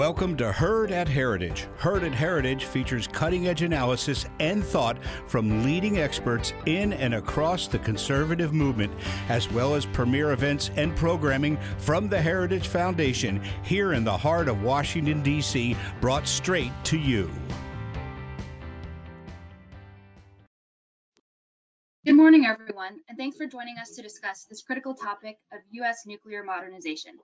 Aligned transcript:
Welcome 0.00 0.34
to 0.38 0.50
Heard 0.50 0.92
at 0.92 1.08
Heritage. 1.08 1.68
Heard 1.76 2.04
at 2.04 2.14
Heritage 2.14 2.64
features 2.64 3.06
cutting 3.06 3.48
edge 3.48 3.60
analysis 3.60 4.24
and 4.38 4.64
thought 4.64 4.96
from 5.26 5.62
leading 5.62 5.98
experts 5.98 6.54
in 6.64 6.94
and 6.94 7.12
across 7.12 7.68
the 7.68 7.80
conservative 7.80 8.54
movement, 8.54 8.94
as 9.28 9.52
well 9.52 9.74
as 9.74 9.84
premier 9.84 10.32
events 10.32 10.70
and 10.76 10.96
programming 10.96 11.58
from 11.76 12.08
the 12.08 12.18
Heritage 12.18 12.68
Foundation 12.68 13.42
here 13.62 13.92
in 13.92 14.02
the 14.02 14.16
heart 14.16 14.48
of 14.48 14.62
Washington, 14.62 15.22
D.C., 15.22 15.76
brought 16.00 16.26
straight 16.26 16.72
to 16.84 16.96
you. 16.96 17.30
Good 22.06 22.16
morning, 22.16 22.46
everyone, 22.46 23.00
and 23.10 23.18
thanks 23.18 23.36
for 23.36 23.44
joining 23.44 23.76
us 23.76 23.90
to 23.96 24.00
discuss 24.00 24.44
this 24.44 24.62
critical 24.62 24.94
topic 24.94 25.36
of 25.52 25.58
U.S. 25.72 26.04
nuclear 26.06 26.42
modernization. 26.42 27.18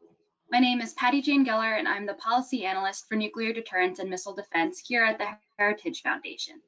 My 0.48 0.60
name 0.60 0.80
is 0.80 0.94
Patty 0.94 1.22
Jane 1.22 1.44
Geller, 1.44 1.76
and 1.76 1.88
I'm 1.88 2.06
the 2.06 2.14
Policy 2.14 2.64
Analyst 2.64 3.08
for 3.08 3.16
Nuclear 3.16 3.52
Deterrence 3.52 3.98
and 3.98 4.08
Missile 4.08 4.32
Defense 4.32 4.78
here 4.78 5.02
at 5.04 5.18
the 5.18 5.26
Heritage 5.58 6.02
Foundation. 6.02 6.62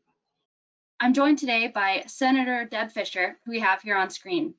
I'm 0.99 1.15
joined 1.15 1.39
today 1.39 1.69
by 1.69 2.03
Senator 2.09 2.65
Deb 2.65 2.91
Fischer, 2.91 3.39
who 3.45 3.53
we 3.53 3.61
have 3.61 3.81
here 3.81 3.97
on 3.97 4.11
screen. 4.11 4.57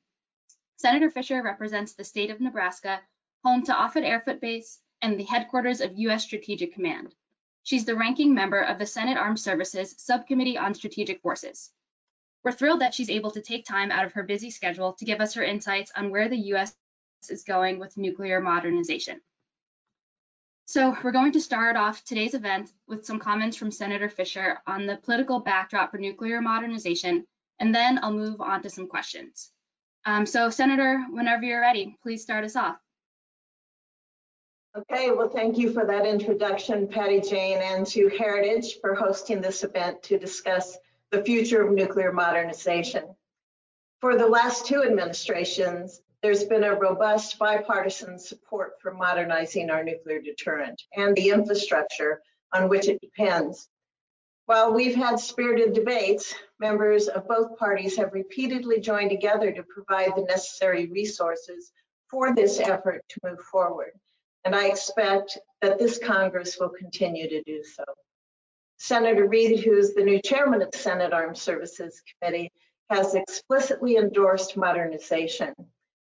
Senator 0.78 1.10
Fischer 1.10 1.42
represents 1.42 1.92
the 1.92 2.02
state 2.02 2.30
of 2.30 2.40
Nebraska, 2.40 3.02
home 3.44 3.62
to 3.64 3.74
Offutt 3.74 4.04
Air 4.04 4.20
Airfoot 4.26 4.40
Base 4.40 4.80
and 5.02 5.20
the 5.20 5.24
headquarters 5.24 5.82
of 5.82 5.98
U.S. 5.98 6.24
Strategic 6.24 6.72
Command. 6.72 7.14
She's 7.62 7.84
the 7.84 7.96
ranking 7.96 8.32
member 8.32 8.62
of 8.62 8.78
the 8.78 8.86
Senate 8.86 9.18
Armed 9.18 9.38
Services 9.38 9.94
Subcommittee 9.98 10.56
on 10.56 10.72
Strategic 10.72 11.20
Forces. 11.20 11.70
We're 12.42 12.52
thrilled 12.52 12.80
that 12.80 12.94
she's 12.94 13.10
able 13.10 13.32
to 13.32 13.42
take 13.42 13.66
time 13.66 13.90
out 13.90 14.06
of 14.06 14.14
her 14.14 14.22
busy 14.22 14.50
schedule 14.50 14.94
to 14.94 15.04
give 15.04 15.20
us 15.20 15.34
her 15.34 15.44
insights 15.44 15.92
on 15.94 16.10
where 16.10 16.30
the 16.30 16.38
U.S 16.38 16.74
is 17.28 17.42
going 17.42 17.78
with 17.78 17.96
nuclear 17.98 18.40
modernization. 18.40 19.20
So 20.66 20.96
we're 21.02 21.10
going 21.10 21.32
to 21.32 21.40
start 21.40 21.76
off 21.76 22.04
today's 22.04 22.34
event 22.34 22.70
with 22.86 23.04
some 23.04 23.18
comments 23.18 23.56
from 23.56 23.72
Senator 23.72 24.08
Fischer 24.08 24.58
on 24.66 24.86
the 24.86 24.98
political 24.98 25.40
backdrop 25.40 25.90
for 25.90 25.98
nuclear 25.98 26.40
modernization, 26.40 27.26
and 27.58 27.74
then 27.74 27.98
I'll 28.02 28.12
move 28.12 28.40
on 28.40 28.62
to 28.62 28.70
some 28.70 28.86
questions. 28.86 29.50
Um, 30.06 30.24
so 30.24 30.48
Senator, 30.48 31.04
whenever 31.10 31.42
you're 31.42 31.60
ready, 31.60 31.98
please 32.02 32.22
start 32.22 32.44
us 32.44 32.56
off. 32.56 32.76
Okay, 34.78 35.10
well, 35.10 35.28
thank 35.28 35.58
you 35.58 35.72
for 35.72 35.84
that 35.84 36.06
introduction, 36.06 36.86
Patty 36.86 37.20
Jane, 37.20 37.58
and 37.60 37.84
to 37.88 38.08
Heritage 38.08 38.76
for 38.80 38.94
hosting 38.94 39.40
this 39.40 39.64
event 39.64 40.00
to 40.04 40.16
discuss 40.16 40.78
the 41.10 41.24
future 41.24 41.66
of 41.66 41.74
nuclear 41.74 42.12
modernization. 42.12 43.02
For 44.00 44.16
the 44.16 44.28
last 44.28 44.66
two 44.66 44.84
administrations, 44.84 46.00
there's 46.22 46.44
been 46.44 46.64
a 46.64 46.74
robust 46.74 47.38
bipartisan 47.38 48.18
support 48.18 48.72
for 48.80 48.92
modernizing 48.92 49.70
our 49.70 49.82
nuclear 49.82 50.20
deterrent 50.20 50.82
and 50.94 51.16
the 51.16 51.30
infrastructure 51.30 52.20
on 52.52 52.68
which 52.68 52.88
it 52.88 53.00
depends. 53.00 53.68
While 54.44 54.74
we've 54.74 54.96
had 54.96 55.18
spirited 55.18 55.72
debates, 55.72 56.34
members 56.58 57.08
of 57.08 57.28
both 57.28 57.56
parties 57.56 57.96
have 57.96 58.12
repeatedly 58.12 58.80
joined 58.80 59.10
together 59.10 59.52
to 59.52 59.62
provide 59.62 60.14
the 60.14 60.24
necessary 60.24 60.86
resources 60.86 61.72
for 62.10 62.34
this 62.34 62.58
effort 62.58 63.02
to 63.08 63.20
move 63.24 63.40
forward. 63.40 63.92
And 64.44 64.54
I 64.54 64.66
expect 64.66 65.38
that 65.62 65.78
this 65.78 65.98
Congress 65.98 66.58
will 66.58 66.70
continue 66.70 67.28
to 67.28 67.42
do 67.44 67.62
so. 67.62 67.84
Senator 68.78 69.28
Reed, 69.28 69.60
who's 69.60 69.94
the 69.94 70.02
new 70.02 70.20
chairman 70.20 70.62
of 70.62 70.72
the 70.72 70.78
Senate 70.78 71.12
Armed 71.12 71.38
Services 71.38 72.02
Committee, 72.20 72.50
has 72.88 73.14
explicitly 73.14 73.96
endorsed 73.96 74.56
modernization 74.56 75.54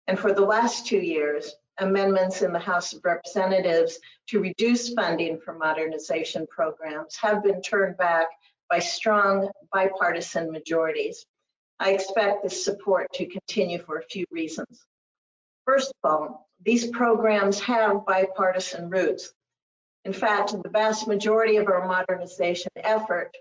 and 0.07 0.19
for 0.19 0.33
the 0.33 0.45
last 0.45 0.85
two 0.85 0.99
years, 0.99 1.55
amendments 1.79 2.41
in 2.41 2.53
the 2.53 2.59
House 2.59 2.93
of 2.93 3.03
Representatives 3.03 3.99
to 4.27 4.39
reduce 4.39 4.93
funding 4.93 5.39
for 5.39 5.53
modernization 5.53 6.47
programs 6.47 7.17
have 7.21 7.43
been 7.43 7.61
turned 7.61 7.97
back 7.97 8.27
by 8.69 8.79
strong 8.79 9.49
bipartisan 9.71 10.51
majorities. 10.51 11.25
I 11.79 11.91
expect 11.91 12.43
this 12.43 12.63
support 12.63 13.11
to 13.13 13.25
continue 13.25 13.79
for 13.83 13.97
a 13.97 14.03
few 14.03 14.25
reasons. 14.31 14.85
First 15.65 15.91
of 16.03 16.09
all, 16.09 16.49
these 16.63 16.87
programs 16.87 17.59
have 17.61 18.05
bipartisan 18.05 18.89
roots. 18.89 19.33
In 20.05 20.13
fact, 20.13 20.51
the 20.51 20.69
vast 20.69 21.07
majority 21.07 21.57
of 21.57 21.67
our 21.67 21.87
modernization 21.87 22.71
effort 22.77 23.35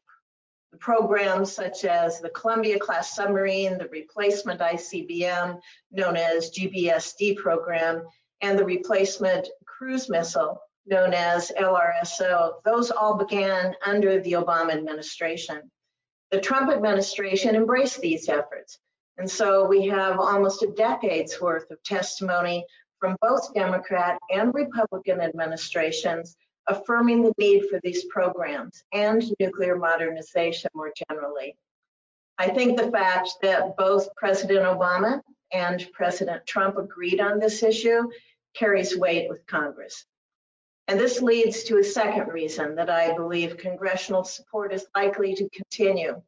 programs 0.80 1.52
such 1.52 1.84
as 1.84 2.20
the 2.20 2.30
Columbia 2.30 2.78
class 2.78 3.14
submarine, 3.14 3.78
the 3.78 3.88
replacement 3.88 4.60
ICBM 4.60 5.60
known 5.92 6.16
as 6.16 6.50
GBSD 6.50 7.36
program, 7.36 8.02
and 8.40 8.58
the 8.58 8.64
replacement 8.64 9.48
cruise 9.64 10.08
missile 10.08 10.60
known 10.86 11.14
as 11.14 11.50
LRSO. 11.58 12.62
Those 12.64 12.90
all 12.90 13.16
began 13.16 13.74
under 13.86 14.20
the 14.20 14.32
Obama 14.32 14.72
administration. 14.72 15.70
The 16.30 16.40
Trump 16.40 16.70
administration 16.70 17.54
embraced 17.54 18.00
these 18.00 18.28
efforts. 18.28 18.78
And 19.16 19.30
so 19.30 19.66
we 19.66 19.86
have 19.86 20.18
almost 20.18 20.62
a 20.62 20.66
decade's 20.72 21.40
worth 21.40 21.70
of 21.70 21.82
testimony 21.84 22.66
from 22.98 23.16
both 23.20 23.54
Democrat 23.54 24.18
and 24.30 24.52
Republican 24.54 25.20
administrations 25.20 26.36
affirming 26.66 27.22
the 27.22 27.32
need 27.38 27.64
for 27.68 27.80
these 27.82 28.04
programs 28.06 28.82
and 28.92 29.24
nuclear 29.38 29.76
modernization 29.76 30.70
more 30.74 30.92
generally. 31.08 31.56
I 32.38 32.48
think 32.48 32.78
the 32.78 32.90
fact 32.90 33.30
that 33.42 33.76
both 33.76 34.14
President 34.16 34.64
Obama 34.64 35.20
and 35.52 35.86
President 35.92 36.46
Trump 36.46 36.76
agreed 36.76 37.20
on 37.20 37.38
this 37.38 37.62
issue 37.62 38.08
carries 38.54 38.96
weight 38.96 39.28
with 39.28 39.46
Congress. 39.46 40.04
And 40.88 41.00
this 41.00 41.22
leads 41.22 41.64
to 41.64 41.78
a 41.78 41.84
second 41.84 42.28
reason 42.28 42.74
that 42.76 42.90
I 42.90 43.14
believe 43.14 43.56
congressional 43.56 44.24
support 44.24 44.72
is 44.72 44.86
likely 44.94 45.34
to 45.36 45.48
continue, 45.50 46.20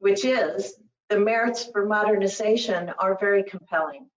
which 0.00 0.24
is 0.24 0.74
the 1.08 1.18
merits 1.18 1.64
for 1.64 1.86
modernization 1.86 2.92
are 2.98 3.16
very 3.18 3.42
compelling. 3.44 4.08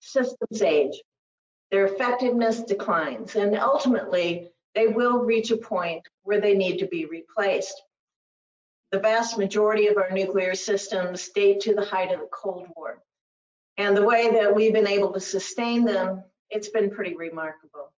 Systems 0.00 0.62
age, 0.62 1.02
their 1.70 1.86
effectiveness 1.86 2.62
declines, 2.62 3.34
and 3.36 3.56
ultimately, 3.56 4.50
they 4.76 4.86
will 4.86 5.24
reach 5.24 5.50
a 5.50 5.56
point 5.56 6.06
where 6.22 6.40
they 6.40 6.54
need 6.54 6.78
to 6.78 6.86
be 6.86 7.06
replaced. 7.06 7.82
The 8.92 9.00
vast 9.00 9.38
majority 9.38 9.86
of 9.86 9.96
our 9.96 10.10
nuclear 10.10 10.54
systems 10.54 11.28
date 11.30 11.60
to 11.60 11.74
the 11.74 11.84
height 11.84 12.12
of 12.12 12.20
the 12.20 12.28
Cold 12.30 12.68
War. 12.76 13.02
And 13.78 13.96
the 13.96 14.04
way 14.04 14.30
that 14.32 14.54
we've 14.54 14.74
been 14.74 14.86
able 14.86 15.14
to 15.14 15.20
sustain 15.20 15.84
them, 15.84 16.22
it's 16.50 16.68
been 16.68 16.90
pretty 16.90 17.16
remarkable. 17.16 17.90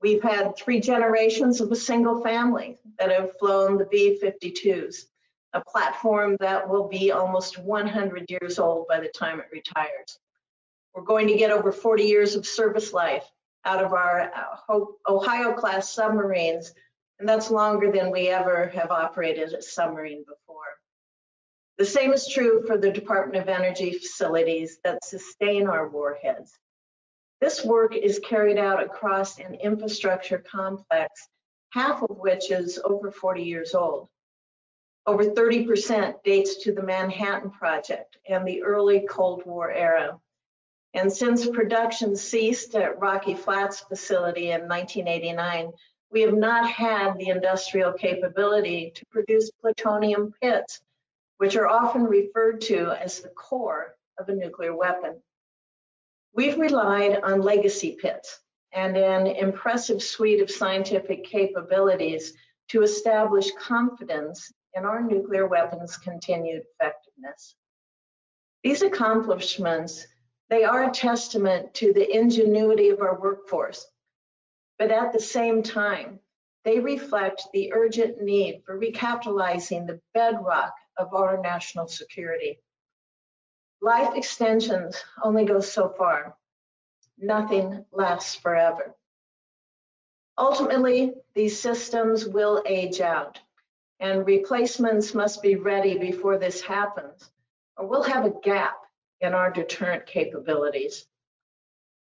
We've 0.00 0.22
had 0.22 0.56
three 0.56 0.80
generations 0.80 1.60
of 1.60 1.70
a 1.70 1.76
single 1.76 2.22
family 2.22 2.78
that 2.98 3.10
have 3.10 3.38
flown 3.38 3.76
the 3.76 3.84
B-52s, 3.84 5.04
a 5.52 5.62
platform 5.68 6.38
that 6.40 6.66
will 6.66 6.88
be 6.88 7.12
almost 7.12 7.58
100 7.58 8.30
years 8.30 8.58
old 8.58 8.88
by 8.88 9.00
the 9.00 9.08
time 9.08 9.38
it 9.38 9.46
retires. 9.52 10.18
We're 10.94 11.02
going 11.02 11.28
to 11.28 11.36
get 11.36 11.50
over 11.50 11.70
40 11.70 12.04
years 12.04 12.36
of 12.36 12.46
service 12.46 12.94
life 12.94 13.30
out 13.64 13.84
of 13.84 13.92
our 13.92 14.30
uh, 14.68 14.78
Ohio 15.08 15.52
class 15.52 15.92
submarines, 15.92 16.72
and 17.18 17.28
that's 17.28 17.50
longer 17.50 17.92
than 17.92 18.10
we 18.10 18.28
ever 18.28 18.68
have 18.68 18.90
operated 18.90 19.52
a 19.52 19.62
submarine 19.62 20.20
before. 20.20 20.60
The 21.78 21.84
same 21.86 22.12
is 22.12 22.28
true 22.28 22.62
for 22.66 22.76
the 22.76 22.90
Department 22.90 23.42
of 23.42 23.48
Energy 23.48 23.92
facilities 23.92 24.78
that 24.84 25.04
sustain 25.04 25.66
our 25.66 25.88
warheads. 25.88 26.58
This 27.40 27.64
work 27.64 27.96
is 27.96 28.18
carried 28.18 28.58
out 28.58 28.82
across 28.82 29.38
an 29.38 29.54
infrastructure 29.54 30.38
complex, 30.38 31.26
half 31.70 32.02
of 32.02 32.18
which 32.18 32.50
is 32.50 32.78
over 32.84 33.10
40 33.10 33.42
years 33.42 33.74
old. 33.74 34.08
Over 35.06 35.24
30% 35.24 36.22
dates 36.22 36.64
to 36.64 36.72
the 36.72 36.82
Manhattan 36.82 37.50
Project 37.50 38.18
and 38.28 38.46
the 38.46 38.62
early 38.62 39.06
Cold 39.08 39.46
War 39.46 39.70
era. 39.70 40.20
And 40.92 41.12
since 41.12 41.48
production 41.48 42.16
ceased 42.16 42.74
at 42.74 42.98
Rocky 42.98 43.34
Flats 43.34 43.80
facility 43.80 44.50
in 44.50 44.62
1989, 44.62 45.72
we 46.10 46.22
have 46.22 46.34
not 46.34 46.68
had 46.68 47.16
the 47.16 47.28
industrial 47.28 47.92
capability 47.92 48.92
to 48.96 49.06
produce 49.06 49.50
plutonium 49.60 50.32
pits, 50.42 50.80
which 51.38 51.56
are 51.56 51.68
often 51.68 52.04
referred 52.04 52.60
to 52.62 52.90
as 52.90 53.20
the 53.20 53.28
core 53.28 53.94
of 54.18 54.28
a 54.28 54.34
nuclear 54.34 54.76
weapon. 54.76 55.22
We've 56.34 56.58
relied 56.58 57.20
on 57.22 57.42
legacy 57.42 57.96
pits 58.00 58.40
and 58.72 58.96
an 58.96 59.26
impressive 59.26 60.02
suite 60.02 60.42
of 60.42 60.50
scientific 60.50 61.24
capabilities 61.24 62.34
to 62.68 62.82
establish 62.82 63.50
confidence 63.52 64.52
in 64.74 64.84
our 64.84 65.02
nuclear 65.02 65.46
weapons' 65.46 65.96
continued 65.96 66.62
effectiveness. 66.74 67.54
These 68.62 68.82
accomplishments 68.82 70.06
they 70.50 70.64
are 70.64 70.84
a 70.84 70.92
testament 70.92 71.72
to 71.74 71.92
the 71.92 72.14
ingenuity 72.14 72.88
of 72.88 73.00
our 73.00 73.18
workforce. 73.18 73.86
But 74.78 74.90
at 74.90 75.12
the 75.12 75.20
same 75.20 75.62
time, 75.62 76.18
they 76.64 76.80
reflect 76.80 77.48
the 77.52 77.72
urgent 77.72 78.20
need 78.20 78.62
for 78.66 78.78
recapitalizing 78.78 79.86
the 79.86 80.00
bedrock 80.12 80.74
of 80.98 81.14
our 81.14 81.40
national 81.40 81.86
security. 81.86 82.58
Life 83.80 84.16
extensions 84.16 85.02
only 85.22 85.44
go 85.44 85.60
so 85.60 85.88
far. 85.96 86.36
Nothing 87.16 87.86
lasts 87.92 88.34
forever. 88.34 88.94
Ultimately, 90.36 91.12
these 91.34 91.58
systems 91.58 92.26
will 92.26 92.62
age 92.66 93.00
out 93.00 93.38
and 94.00 94.26
replacements 94.26 95.14
must 95.14 95.42
be 95.42 95.56
ready 95.56 95.98
before 95.98 96.38
this 96.38 96.62
happens, 96.62 97.30
or 97.76 97.86
we'll 97.86 98.02
have 98.02 98.24
a 98.24 98.40
gap 98.42 98.79
in 99.20 99.34
our 99.34 99.50
deterrent 99.50 100.06
capabilities. 100.06 101.06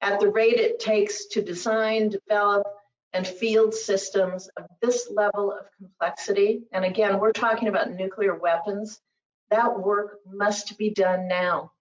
At 0.01 0.19
the 0.21 0.29
rate 0.29 0.59
it 0.59 0.81
takes 0.81 1.27
to 1.27 1.43
design, 1.43 2.09
develop, 2.09 2.67
and 3.13 3.27
field 3.27 3.75
systems 3.75 4.49
of 4.57 4.65
this 4.81 5.11
level 5.11 5.53
of 5.53 5.67
complexity, 5.79 6.63
and 6.73 6.85
again, 6.85 7.21
we're 7.21 7.33
talking 7.33 7.69
about 7.69 7.93
nuclear 7.93 8.35
weapons, 8.35 9.01
that 9.51 9.79
work 9.81 10.21
must 10.27 10.79
be 10.79 10.91
done 10.91 11.29
now. 11.29 11.73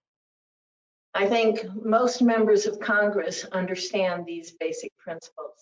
I 1.14 1.26
think 1.26 1.64
most 1.74 2.22
members 2.22 2.66
of 2.66 2.80
Congress 2.80 3.44
understand 3.44 4.24
these 4.24 4.52
basic 4.52 4.96
principles. 4.98 5.54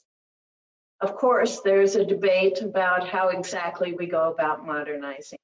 Of 1.01 1.17
course, 1.17 1.61
there's 1.61 1.97
a 1.97 2.05
debate 2.05 2.61
about 2.63 3.09
how 3.09 3.29
exactly 3.29 3.95
we 3.95 4.07
go 4.07 4.31
about 4.31 4.67
modernizing. 4.67 5.39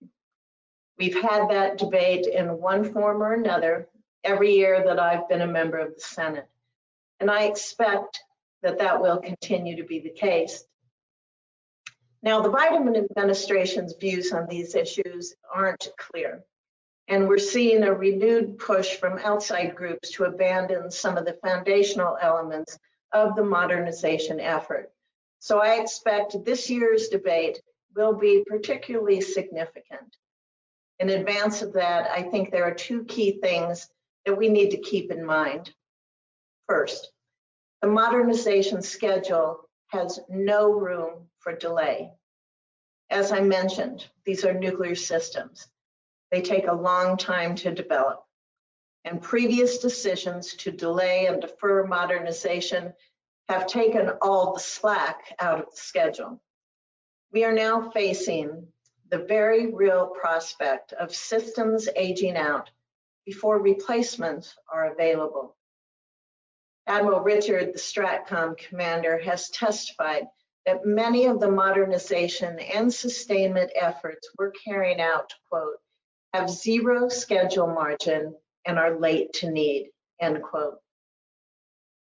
We've 0.98 1.20
had 1.20 1.48
that 1.50 1.78
debate 1.78 2.26
in 2.26 2.60
one 2.60 2.92
form 2.92 3.22
or 3.22 3.32
another 3.32 3.88
every 4.24 4.54
year 4.54 4.82
that 4.84 4.98
I've 4.98 5.28
been 5.28 5.42
a 5.42 5.46
member 5.46 5.78
of 5.78 5.94
the 5.94 6.00
Senate. 6.00 6.48
And 7.20 7.30
I 7.30 7.44
expect 7.44 8.20
that 8.62 8.78
that 8.78 9.00
will 9.00 9.18
continue 9.18 9.76
to 9.76 9.84
be 9.84 10.00
the 10.00 10.10
case. 10.10 10.64
Now, 12.22 12.40
the 12.40 12.50
Biden 12.50 12.96
administration's 12.96 13.94
views 13.94 14.32
on 14.32 14.46
these 14.48 14.74
issues 14.74 15.34
aren't 15.54 15.88
clear. 15.96 16.42
And 17.08 17.28
we're 17.28 17.38
seeing 17.38 17.84
a 17.84 17.94
renewed 17.94 18.58
push 18.58 18.96
from 18.96 19.18
outside 19.18 19.76
groups 19.76 20.10
to 20.12 20.24
abandon 20.24 20.90
some 20.90 21.16
of 21.16 21.24
the 21.24 21.38
foundational 21.44 22.18
elements 22.20 22.78
of 23.12 23.36
the 23.36 23.44
modernization 23.44 24.40
effort. 24.40 24.90
So 25.38 25.60
I 25.60 25.80
expect 25.80 26.44
this 26.44 26.68
year's 26.68 27.08
debate 27.08 27.62
will 27.94 28.14
be 28.14 28.44
particularly 28.46 29.20
significant. 29.20 30.16
In 30.98 31.10
advance 31.10 31.62
of 31.62 31.74
that, 31.74 32.10
I 32.10 32.22
think 32.22 32.50
there 32.50 32.64
are 32.64 32.74
two 32.74 33.04
key 33.04 33.38
things 33.40 33.88
that 34.26 34.36
we 34.36 34.48
need 34.48 34.72
to 34.72 34.76
keep 34.76 35.10
in 35.10 35.24
mind. 35.24 35.72
First, 36.68 37.10
the 37.80 37.88
modernization 37.88 38.82
schedule 38.82 39.60
has 39.88 40.18
no 40.28 40.72
room 40.72 41.28
for 41.38 41.54
delay. 41.54 42.10
As 43.08 43.30
I 43.30 43.40
mentioned, 43.40 44.04
these 44.24 44.44
are 44.44 44.52
nuclear 44.52 44.96
systems. 44.96 45.68
They 46.32 46.42
take 46.42 46.66
a 46.66 46.74
long 46.74 47.16
time 47.16 47.54
to 47.56 47.72
develop. 47.72 48.24
And 49.04 49.22
previous 49.22 49.78
decisions 49.78 50.54
to 50.56 50.72
delay 50.72 51.26
and 51.26 51.40
defer 51.40 51.86
modernization 51.86 52.92
have 53.48 53.68
taken 53.68 54.10
all 54.20 54.54
the 54.54 54.60
slack 54.60 55.36
out 55.38 55.60
of 55.60 55.66
the 55.66 55.76
schedule. 55.76 56.42
We 57.32 57.44
are 57.44 57.52
now 57.52 57.90
facing 57.90 58.66
the 59.08 59.18
very 59.18 59.72
real 59.72 60.08
prospect 60.08 60.92
of 60.94 61.14
systems 61.14 61.88
aging 61.94 62.36
out 62.36 62.70
before 63.26 63.60
replacements 63.60 64.54
are 64.72 64.92
available. 64.92 65.56
Admiral 66.86 67.20
Richard, 67.20 67.74
the 67.74 67.78
STRATCOM 67.78 68.56
commander, 68.56 69.18
has 69.18 69.50
testified 69.50 70.26
that 70.64 70.86
many 70.86 71.26
of 71.26 71.40
the 71.40 71.50
modernization 71.50 72.58
and 72.60 72.92
sustainment 72.92 73.72
efforts 73.74 74.30
we're 74.38 74.52
carrying 74.52 75.00
out, 75.00 75.32
quote, 75.50 75.76
have 76.32 76.48
zero 76.48 77.08
schedule 77.08 77.66
margin 77.66 78.34
and 78.64 78.78
are 78.78 78.98
late 78.98 79.32
to 79.32 79.50
need, 79.50 79.90
end 80.20 80.42
quote. 80.42 80.78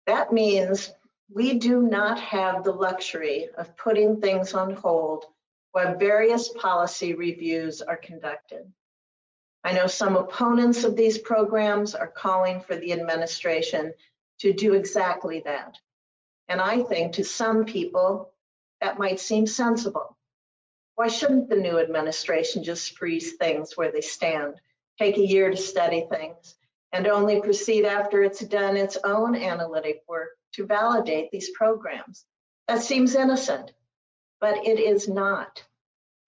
That 0.05 0.31
means 0.31 0.91
we 1.33 1.57
do 1.57 1.81
not 1.81 2.19
have 2.19 2.63
the 2.63 2.71
luxury 2.71 3.49
of 3.57 3.75
putting 3.77 4.21
things 4.21 4.53
on 4.53 4.75
hold 4.75 5.25
while 5.71 5.97
various 5.97 6.49
policy 6.49 7.13
reviews 7.15 7.81
are 7.81 7.97
conducted. 7.97 8.71
I 9.65 9.73
know 9.73 9.87
some 9.87 10.15
opponents 10.15 10.83
of 10.83 10.95
these 10.95 11.17
programs 11.17 11.95
are 11.95 12.07
calling 12.07 12.61
for 12.61 12.75
the 12.75 12.93
administration 12.93 13.93
to 14.41 14.53
do 14.53 14.75
exactly 14.75 15.41
that. 15.45 15.79
And 16.47 16.61
I 16.61 16.83
think 16.83 17.13
to 17.13 17.23
some 17.23 17.65
people, 17.65 18.31
that 18.79 18.99
might 18.99 19.19
seem 19.19 19.47
sensible. 19.47 20.15
Why 20.93 21.07
shouldn't 21.07 21.49
the 21.49 21.55
new 21.55 21.79
administration 21.79 22.63
just 22.63 22.95
freeze 22.95 23.33
things 23.33 23.75
where 23.75 23.91
they 23.91 24.01
stand, 24.01 24.53
take 24.99 25.17
a 25.17 25.25
year 25.25 25.49
to 25.49 25.57
study 25.57 26.05
things, 26.11 26.53
and 26.91 27.07
only 27.07 27.41
proceed 27.41 27.85
after 27.85 28.21
it's 28.21 28.41
done 28.41 28.77
its 28.77 28.99
own 29.03 29.35
analytic 29.35 30.03
work 30.07 30.29
to 30.53 30.67
validate 30.67 31.31
these 31.31 31.49
programs. 31.49 32.23
That 32.67 32.83
seems 32.83 33.15
innocent, 33.15 33.71
but 34.39 34.67
it 34.67 34.79
is 34.79 35.07
not. 35.07 35.63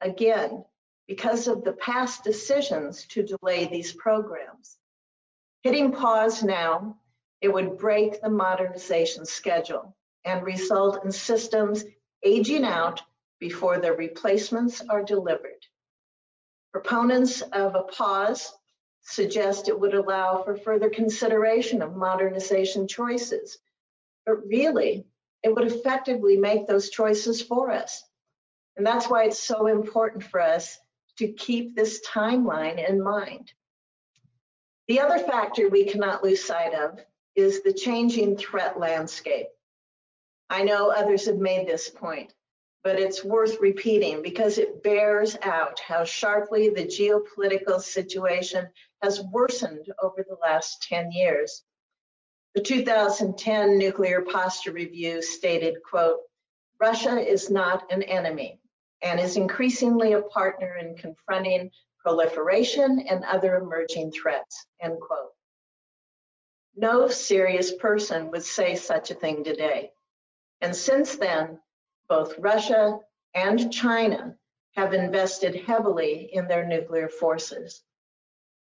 Again, 0.02 0.66
because 1.08 1.48
of 1.48 1.64
the 1.64 1.74
past 1.74 2.24
decisions 2.24 3.06
to 3.08 3.24
delay 3.24 3.66
these 3.66 3.94
programs. 3.94 4.78
Hitting 5.64 5.92
pause 5.92 6.44
now, 6.44 6.98
it 7.42 7.54
would 7.54 7.78
break 7.78 8.22
the 8.22 8.30
modernization 8.30 9.26
schedule 9.26 9.96
and 10.26 10.44
result 10.46 11.04
in 11.06 11.12
systems 11.12 11.86
aging 12.24 12.66
out 12.66 13.02
before 13.40 13.80
their 13.80 13.96
replacements 13.96 14.82
are 14.90 15.04
delivered. 15.04 15.66
Proponents 16.72 17.42
of 17.42 17.76
a 17.76 17.84
pause 17.84 18.54
suggest 19.02 19.70
it 19.70 19.80
would 19.80 19.94
allow 19.94 20.44
for 20.44 20.58
further 20.58 20.90
consideration 20.90 21.82
of 21.82 21.96
modernization 21.96 22.88
choices 22.88 23.58
but 24.28 24.46
really, 24.46 25.06
it 25.42 25.56
would 25.56 25.72
effectively 25.72 26.36
make 26.36 26.68
those 26.68 26.90
choices 26.90 27.42
for 27.42 27.72
us. 27.72 28.04
And 28.76 28.86
that's 28.86 29.10
why 29.10 29.24
it's 29.24 29.40
so 29.40 29.68
important 29.68 30.26
for 30.26 30.42
us 30.42 30.78
to 31.18 31.28
keep 31.28 31.76
this 31.76 32.02
timeline 32.06 32.88
in 32.88 33.02
mind. 33.02 33.52
The 34.88 35.02
other 35.02 35.20
factor 35.20 35.68
we 35.68 35.86
cannot 35.86 36.24
lose 36.24 36.44
sight 36.44 36.74
of 36.74 37.00
is 37.36 37.62
the 37.62 37.74
changing 37.74 38.38
threat 38.38 38.80
landscape. 38.80 39.48
I 40.50 40.64
know 40.64 40.90
others 40.90 41.26
have 41.26 41.38
made 41.38 41.68
this 41.68 41.90
point, 41.90 42.34
but 42.84 43.00
it's 43.00 43.24
worth 43.24 43.60
repeating 43.60 44.22
because 44.22 44.58
it 44.58 44.82
bears 44.82 45.36
out 45.44 45.80
how 45.80 46.06
sharply 46.06 46.70
the 46.70 46.86
geopolitical 46.86 47.82
situation 47.82 48.68
has 49.02 49.22
worsened 49.22 49.92
over 50.02 50.26
the 50.28 50.38
last 50.42 50.84
10 50.84 51.12
years. 51.12 51.64
The 52.56 52.62
2010 52.62 53.78
Nuclear 53.78 54.22
Posture 54.22 54.72
Review 54.72 55.22
stated, 55.22 55.76
quote, 55.88 56.20
Russia 56.80 57.20
is 57.20 57.50
not 57.50 57.92
an 57.92 58.04
enemy 58.04 58.62
and 59.02 59.20
is 59.20 59.38
increasingly 59.38 60.14
a 60.14 60.22
partner 60.22 60.76
in 60.78 60.96
confronting 60.96 61.72
proliferation 62.00 63.00
and 63.00 63.24
other 63.26 63.58
emerging 63.58 64.12
threats, 64.12 64.66
end 64.82 65.00
quote. 65.00 65.32
No 66.76 67.08
serious 67.08 67.74
person 67.74 68.32
would 68.32 68.44
say 68.44 68.76
such 68.76 69.12
a 69.12 69.16
thing 69.16 69.44
today. 69.44 69.92
And 70.62 70.76
since 70.76 71.16
then, 71.16 71.60
both 72.08 72.38
Russia 72.40 73.00
and 73.34 73.72
China 73.72 74.38
have 74.76 74.94
invested 74.94 75.56
heavily 75.56 76.30
in 76.32 76.48
their 76.48 76.66
nuclear 76.66 77.10
forces. 77.10 77.84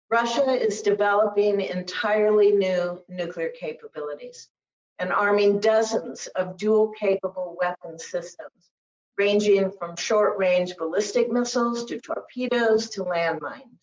Russia 0.10 0.50
is 0.50 0.82
developing 0.82 1.62
entirely 1.62 2.52
new 2.52 3.00
nuclear 3.08 3.50
capabilities 3.50 4.50
and 4.98 5.14
arming 5.14 5.60
dozens 5.60 6.28
of 6.36 6.58
dual 6.58 6.90
capable 7.00 7.56
weapon 7.62 8.00
systems, 8.00 8.72
ranging 9.20 9.70
from 9.72 9.98
short 9.98 10.40
range 10.40 10.78
ballistic 10.78 11.30
missiles 11.30 11.84
to 11.86 12.00
torpedoes 12.00 12.90
to 12.90 13.04
landmines. 13.04 13.78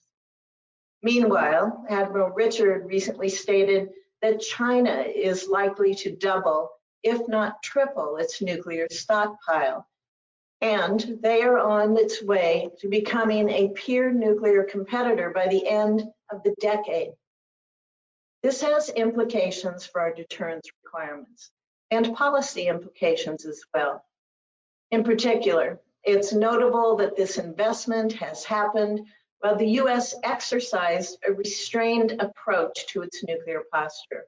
Meanwhile, 1.02 1.84
Admiral 1.90 2.30
Richard 2.30 2.86
recently 2.86 3.28
stated 3.28 3.90
that 4.22 4.40
China 4.40 5.02
is 5.02 5.46
likely 5.46 5.94
to 5.96 6.16
double, 6.16 6.70
if 7.02 7.28
not 7.28 7.62
triple, 7.62 8.16
its 8.16 8.40
nuclear 8.40 8.86
stockpile. 8.90 9.86
And 10.62 11.18
they 11.20 11.42
are 11.42 11.58
on 11.58 11.98
its 11.98 12.22
way 12.22 12.70
to 12.80 12.88
becoming 12.88 13.50
a 13.50 13.68
peer 13.68 14.10
nuclear 14.10 14.64
competitor 14.64 15.30
by 15.34 15.48
the 15.48 15.68
end 15.68 16.02
of 16.32 16.42
the 16.44 16.54
decade. 16.60 17.12
This 18.42 18.62
has 18.62 18.88
implications 18.88 19.84
for 19.84 20.00
our 20.00 20.14
deterrence 20.14 20.66
requirements 20.82 21.50
and 21.90 22.14
policy 22.14 22.68
implications 22.68 23.44
as 23.44 23.62
well. 23.74 24.02
In 24.90 25.02
particular, 25.02 25.80
it's 26.04 26.32
notable 26.32 26.96
that 26.96 27.16
this 27.16 27.38
investment 27.38 28.12
has 28.14 28.44
happened 28.44 29.00
while 29.40 29.56
the 29.56 29.80
US 29.80 30.14
exercised 30.22 31.18
a 31.26 31.32
restrained 31.32 32.20
approach 32.20 32.86
to 32.88 33.02
its 33.02 33.24
nuclear 33.24 33.62
posture. 33.72 34.26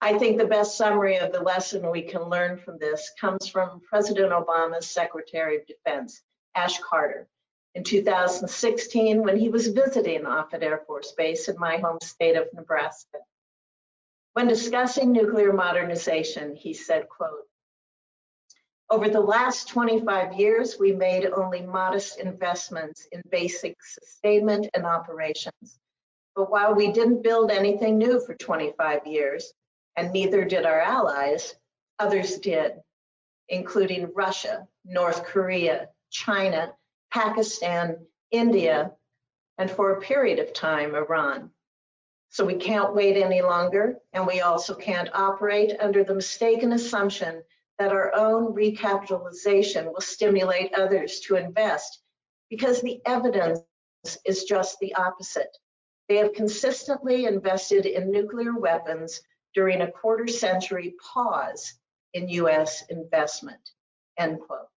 I 0.00 0.18
think 0.18 0.38
the 0.38 0.46
best 0.46 0.78
summary 0.78 1.18
of 1.18 1.32
the 1.32 1.42
lesson 1.42 1.90
we 1.90 2.02
can 2.02 2.22
learn 2.22 2.58
from 2.58 2.78
this 2.78 3.12
comes 3.20 3.48
from 3.48 3.80
President 3.80 4.32
Obama's 4.32 4.88
Secretary 4.88 5.58
of 5.58 5.66
Defense, 5.66 6.22
Ash 6.54 6.78
Carter, 6.78 7.28
in 7.74 7.84
2016 7.84 9.22
when 9.22 9.36
he 9.36 9.50
was 9.50 9.68
visiting 9.68 10.24
Offutt 10.24 10.62
Air 10.62 10.78
Force 10.86 11.12
Base 11.12 11.48
in 11.48 11.58
my 11.58 11.76
home 11.76 11.98
state 12.02 12.36
of 12.36 12.46
Nebraska. 12.54 13.18
When 14.32 14.48
discussing 14.48 15.12
nuclear 15.12 15.52
modernization, 15.52 16.54
he 16.54 16.72
said, 16.72 17.08
quote, 17.08 17.49
Over 18.90 19.08
the 19.08 19.20
last 19.20 19.68
25 19.68 20.32
years, 20.32 20.76
we 20.80 20.90
made 20.90 21.24
only 21.26 21.62
modest 21.62 22.18
investments 22.18 23.06
in 23.12 23.22
basic 23.30 23.76
sustainment 23.84 24.66
and 24.74 24.84
operations. 24.84 25.78
But 26.34 26.50
while 26.50 26.74
we 26.74 26.90
didn't 26.90 27.22
build 27.22 27.52
anything 27.52 27.98
new 27.98 28.18
for 28.18 28.34
25 28.34 29.06
years, 29.06 29.52
and 29.94 30.12
neither 30.12 30.44
did 30.44 30.66
our 30.66 30.80
allies, 30.80 31.54
others 32.00 32.38
did, 32.38 32.80
including 33.48 34.10
Russia, 34.12 34.66
North 34.84 35.22
Korea, 35.22 35.88
China, 36.10 36.74
Pakistan, 37.12 37.96
India, 38.32 38.90
and 39.56 39.70
for 39.70 39.92
a 39.92 40.00
period 40.00 40.40
of 40.40 40.52
time, 40.52 40.96
Iran. 40.96 41.50
So 42.30 42.44
we 42.44 42.54
can't 42.54 42.94
wait 42.94 43.16
any 43.16 43.42
longer, 43.42 43.98
and 44.12 44.26
we 44.26 44.40
also 44.40 44.74
can't 44.74 45.14
operate 45.14 45.78
under 45.78 46.02
the 46.02 46.14
mistaken 46.14 46.72
assumption 46.72 47.42
that 47.80 47.92
our 47.92 48.14
own 48.14 48.52
recapitalization 48.52 49.86
will 49.86 50.02
stimulate 50.02 50.74
others 50.74 51.20
to 51.20 51.36
invest, 51.36 52.02
because 52.50 52.82
the 52.82 53.00
evidence 53.06 53.62
is 54.26 54.44
just 54.44 54.78
the 54.80 54.94
opposite. 54.96 55.56
They 56.06 56.16
have 56.16 56.34
consistently 56.34 57.24
invested 57.24 57.86
in 57.86 58.10
nuclear 58.10 58.52
weapons 58.54 59.22
during 59.54 59.80
a 59.80 59.90
quarter 59.90 60.26
century 60.26 60.94
pause 61.14 61.72
in 62.12 62.28
US 62.28 62.84
investment, 62.90 63.70
end 64.18 64.40
quote. 64.40 64.68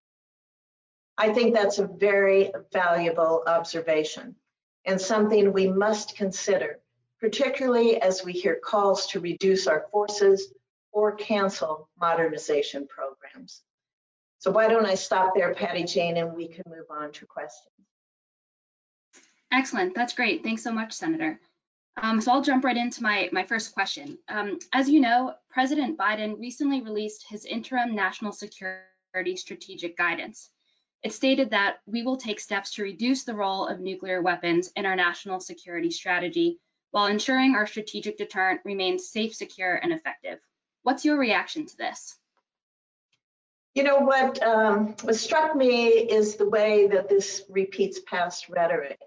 I 1.17 1.33
think 1.33 1.53
that's 1.53 1.79
a 1.79 1.87
very 1.87 2.53
valuable 2.71 3.43
observation 3.45 4.37
and 4.85 4.99
something 4.99 5.51
we 5.51 5.67
must 5.67 6.15
consider, 6.15 6.79
particularly 7.19 8.01
as 8.01 8.23
we 8.23 8.31
hear 8.31 8.61
calls 8.63 9.07
to 9.07 9.19
reduce 9.19 9.67
our 9.67 9.87
forces 9.91 10.53
or 10.93 11.11
cancel 11.15 11.89
modernization 11.99 12.87
programs. 12.87 13.61
So 14.39 14.51
why 14.51 14.67
don't 14.67 14.85
I 14.85 14.95
stop 14.95 15.33
there, 15.35 15.53
Patty 15.53 15.83
Jane, 15.83 16.17
and 16.17 16.33
we 16.33 16.47
can 16.47 16.63
move 16.67 16.85
on 16.89 17.11
to 17.13 17.25
questions. 17.25 17.69
Excellent, 19.51 19.95
that's 19.95 20.13
great. 20.13 20.43
Thanks 20.43 20.63
so 20.63 20.71
much, 20.71 20.93
Senator. 20.93 21.39
Um, 22.01 22.21
so 22.21 22.31
I'll 22.31 22.41
jump 22.41 22.63
right 22.63 22.75
into 22.75 23.03
my, 23.03 23.29
my 23.31 23.43
first 23.43 23.73
question. 23.73 24.17
Um, 24.27 24.57
as 24.73 24.89
you 24.89 24.99
know, 24.99 25.35
President 25.49 25.97
Biden 25.97 26.39
recently 26.39 26.81
released 26.81 27.25
his 27.29 27.45
interim 27.45 27.93
national 27.93 28.31
security 28.31 29.35
strategic 29.35 29.95
guidance. 29.95 30.49
It 31.03 31.13
stated 31.13 31.51
that 31.51 31.77
we 31.85 32.03
will 32.03 32.17
take 32.17 32.39
steps 32.39 32.73
to 32.75 32.83
reduce 32.83 33.23
the 33.23 33.35
role 33.35 33.67
of 33.67 33.79
nuclear 33.79 34.21
weapons 34.21 34.71
in 34.75 34.85
our 34.85 34.95
national 34.95 35.39
security 35.39 35.91
strategy 35.91 36.59
while 36.91 37.07
ensuring 37.07 37.55
our 37.55 37.67
strategic 37.67 38.17
deterrent 38.17 38.61
remains 38.63 39.09
safe, 39.09 39.35
secure, 39.35 39.75
and 39.75 39.91
effective. 39.91 40.39
What's 40.83 41.03
your 41.05 41.17
reaction 41.17 41.65
to 41.65 41.77
this? 41.77 42.15
You 43.73 43.83
know, 43.83 43.99
what, 43.99 44.41
um, 44.43 44.95
what 45.01 45.15
struck 45.15 45.55
me 45.55 45.87
is 45.87 46.35
the 46.35 46.47
way 46.47 46.87
that 46.87 47.09
this 47.09 47.43
repeats 47.49 47.99
past 48.01 48.47
rhetoric. 48.49 48.99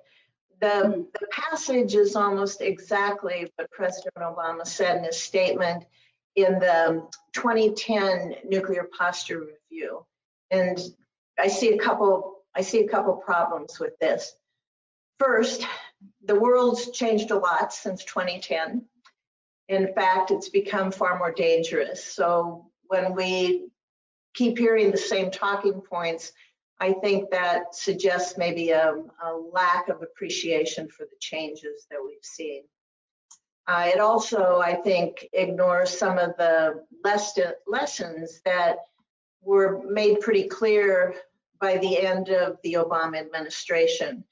The, 0.60 0.66
mm-hmm. 0.66 1.02
the 1.20 1.26
passage 1.30 1.94
is 1.94 2.16
almost 2.16 2.60
exactly 2.60 3.52
what 3.56 3.70
President 3.70 4.16
Obama 4.16 4.66
said 4.66 4.96
in 4.96 5.04
his 5.04 5.22
statement 5.22 5.84
in 6.34 6.58
the 6.58 7.06
2010 7.32 8.36
nuclear 8.44 8.88
posture 8.96 9.40
review. 9.40 10.04
And 10.50 10.78
I 11.38 11.48
see 11.48 11.72
a 11.72 11.78
couple 11.78 12.36
I 12.54 12.62
see 12.62 12.80
a 12.80 12.88
couple 12.88 13.14
problems 13.16 13.78
with 13.78 13.98
this. 13.98 14.34
First, 15.18 15.66
the 16.24 16.40
world's 16.40 16.90
changed 16.90 17.30
a 17.30 17.38
lot 17.38 17.72
since 17.72 18.02
2010. 18.04 18.86
In 19.68 19.92
fact, 19.94 20.30
it's 20.30 20.48
become 20.48 20.92
far 20.92 21.18
more 21.18 21.32
dangerous. 21.32 22.04
So 22.04 22.70
when 22.84 23.14
we 23.14 23.68
keep 24.34 24.58
hearing 24.58 24.90
the 24.90 24.96
same 24.96 25.30
talking 25.30 25.80
points, 25.80 26.32
I 26.78 26.92
think 26.92 27.30
that 27.30 27.74
suggests 27.74 28.36
maybe 28.36 28.70
a, 28.70 28.94
a 29.24 29.32
lack 29.52 29.88
of 29.88 30.02
appreciation 30.02 30.88
for 30.88 31.04
the 31.04 31.16
changes 31.20 31.86
that 31.90 31.98
we've 32.04 32.18
seen. 32.22 32.64
Uh, 33.66 33.90
it 33.92 33.98
also, 33.98 34.60
I 34.60 34.74
think, 34.74 35.26
ignores 35.32 35.90
some 35.90 36.18
of 36.18 36.36
the 36.36 36.84
lessons 37.66 38.40
that 38.44 38.76
were 39.42 39.82
made 39.88 40.20
pretty 40.20 40.46
clear 40.48 41.14
by 41.60 41.78
the 41.78 41.98
end 41.98 42.28
of 42.28 42.58
the 42.62 42.74
Obama 42.74 43.18
administration. 43.18 44.22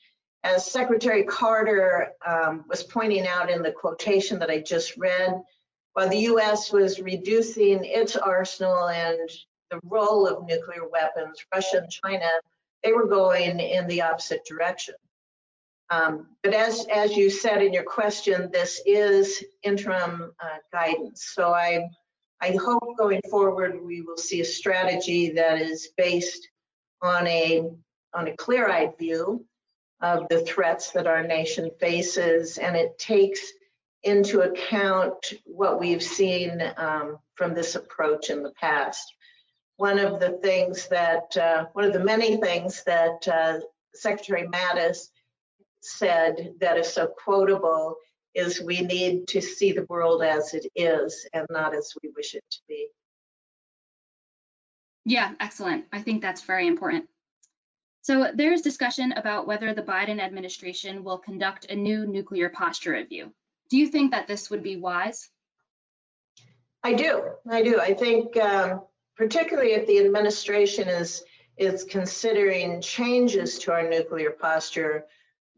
As 0.44 0.70
Secretary 0.70 1.24
Carter 1.24 2.12
um, 2.24 2.66
was 2.68 2.82
pointing 2.82 3.26
out 3.26 3.48
in 3.48 3.62
the 3.62 3.72
quotation 3.72 4.38
that 4.40 4.50
I 4.50 4.60
just 4.60 4.94
read, 4.98 5.40
while 5.94 6.10
the 6.10 6.28
US 6.32 6.70
was 6.70 7.00
reducing 7.00 7.82
its 7.82 8.14
arsenal 8.14 8.88
and 8.88 9.30
the 9.70 9.80
role 9.84 10.28
of 10.28 10.46
nuclear 10.46 10.86
weapons, 10.86 11.38
Russia 11.52 11.78
and 11.78 11.90
China, 11.90 12.28
they 12.82 12.92
were 12.92 13.06
going 13.06 13.58
in 13.58 13.86
the 13.86 14.02
opposite 14.02 14.44
direction. 14.44 14.94
Um, 15.88 16.26
but 16.42 16.52
as, 16.52 16.86
as 16.92 17.16
you 17.16 17.30
said 17.30 17.62
in 17.62 17.72
your 17.72 17.84
question, 17.84 18.50
this 18.52 18.82
is 18.84 19.42
interim 19.62 20.32
uh, 20.40 20.58
guidance. 20.72 21.30
So 21.34 21.54
I, 21.54 21.88
I 22.42 22.50
hope 22.62 22.98
going 22.98 23.22
forward 23.30 23.82
we 23.82 24.02
will 24.02 24.18
see 24.18 24.42
a 24.42 24.44
strategy 24.44 25.30
that 25.32 25.60
is 25.62 25.88
based 25.96 26.46
on 27.00 27.26
a 27.26 27.70
on 28.12 28.28
a 28.28 28.36
clear-eyed 28.36 28.96
view 28.96 29.44
of 30.00 30.26
the 30.28 30.42
threats 30.42 30.90
that 30.92 31.06
our 31.06 31.22
nation 31.22 31.70
faces, 31.80 32.58
and 32.58 32.76
it 32.76 32.98
takes 32.98 33.40
into 34.02 34.42
account 34.42 35.32
what 35.44 35.80
we've 35.80 36.02
seen 36.02 36.62
um, 36.76 37.18
from 37.36 37.54
this 37.54 37.74
approach 37.74 38.30
in 38.30 38.42
the 38.42 38.52
past. 38.60 39.14
One 39.76 39.98
of 39.98 40.20
the 40.20 40.38
things 40.42 40.88
that, 40.88 41.36
uh, 41.36 41.66
one 41.72 41.84
of 41.84 41.92
the 41.92 42.04
many 42.04 42.36
things 42.36 42.84
that 42.84 43.26
uh, 43.26 43.60
Secretary 43.94 44.46
Mattis 44.46 45.08
said 45.80 46.54
that 46.60 46.78
is 46.78 46.92
so 46.92 47.06
quotable 47.06 47.96
is 48.34 48.60
we 48.60 48.80
need 48.80 49.28
to 49.28 49.40
see 49.40 49.72
the 49.72 49.86
world 49.88 50.22
as 50.22 50.54
it 50.54 50.66
is 50.74 51.26
and 51.32 51.46
not 51.50 51.74
as 51.74 51.92
we 52.02 52.10
wish 52.14 52.34
it 52.34 52.44
to 52.50 52.58
be. 52.68 52.88
Yeah, 55.04 55.32
excellent. 55.38 55.84
I 55.92 56.00
think 56.00 56.22
that's 56.22 56.42
very 56.42 56.66
important. 56.66 57.06
So 58.04 58.30
there's 58.34 58.60
discussion 58.60 59.12
about 59.12 59.46
whether 59.46 59.72
the 59.72 59.82
Biden 59.82 60.20
administration 60.20 61.04
will 61.04 61.16
conduct 61.16 61.70
a 61.70 61.74
new 61.74 62.06
nuclear 62.06 62.50
posture 62.50 62.92
review. 62.92 63.32
Do 63.70 63.78
you 63.78 63.86
think 63.86 64.10
that 64.10 64.28
this 64.28 64.50
would 64.50 64.62
be 64.62 64.76
wise? 64.76 65.30
I 66.82 66.92
do. 66.92 67.30
I 67.48 67.62
do. 67.62 67.80
I 67.80 67.94
think 67.94 68.36
um, 68.36 68.82
particularly 69.16 69.72
if 69.72 69.86
the 69.86 70.00
administration 70.00 70.86
is 70.86 71.24
is 71.56 71.84
considering 71.84 72.82
changes 72.82 73.58
to 73.60 73.72
our 73.72 73.88
nuclear 73.88 74.32
posture, 74.32 75.06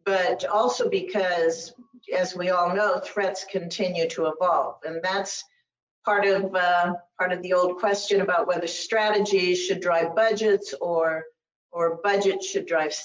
but 0.05 0.45
also 0.45 0.89
because, 0.89 1.75
as 2.17 2.37
we 2.37 2.51
all 2.51 2.73
know, 2.77 3.01
threats 3.01 3.45
continue 3.51 4.09
to 4.11 4.27
evolve, 4.27 4.77
and 4.85 5.03
that's 5.03 5.43
part 6.05 6.25
of 6.25 6.55
uh, 6.55 6.95
part 7.19 7.33
of 7.33 7.43
the 7.43 7.55
old 7.55 7.79
question 7.79 8.21
about 8.21 8.47
whether 8.47 8.69
strategies 8.69 9.59
should 9.59 9.81
drive 9.81 10.15
budgets 10.15 10.75
or 10.81 11.25
or 11.77 12.01
budget 12.03 12.43
should 12.43 12.65
drive 12.65 12.97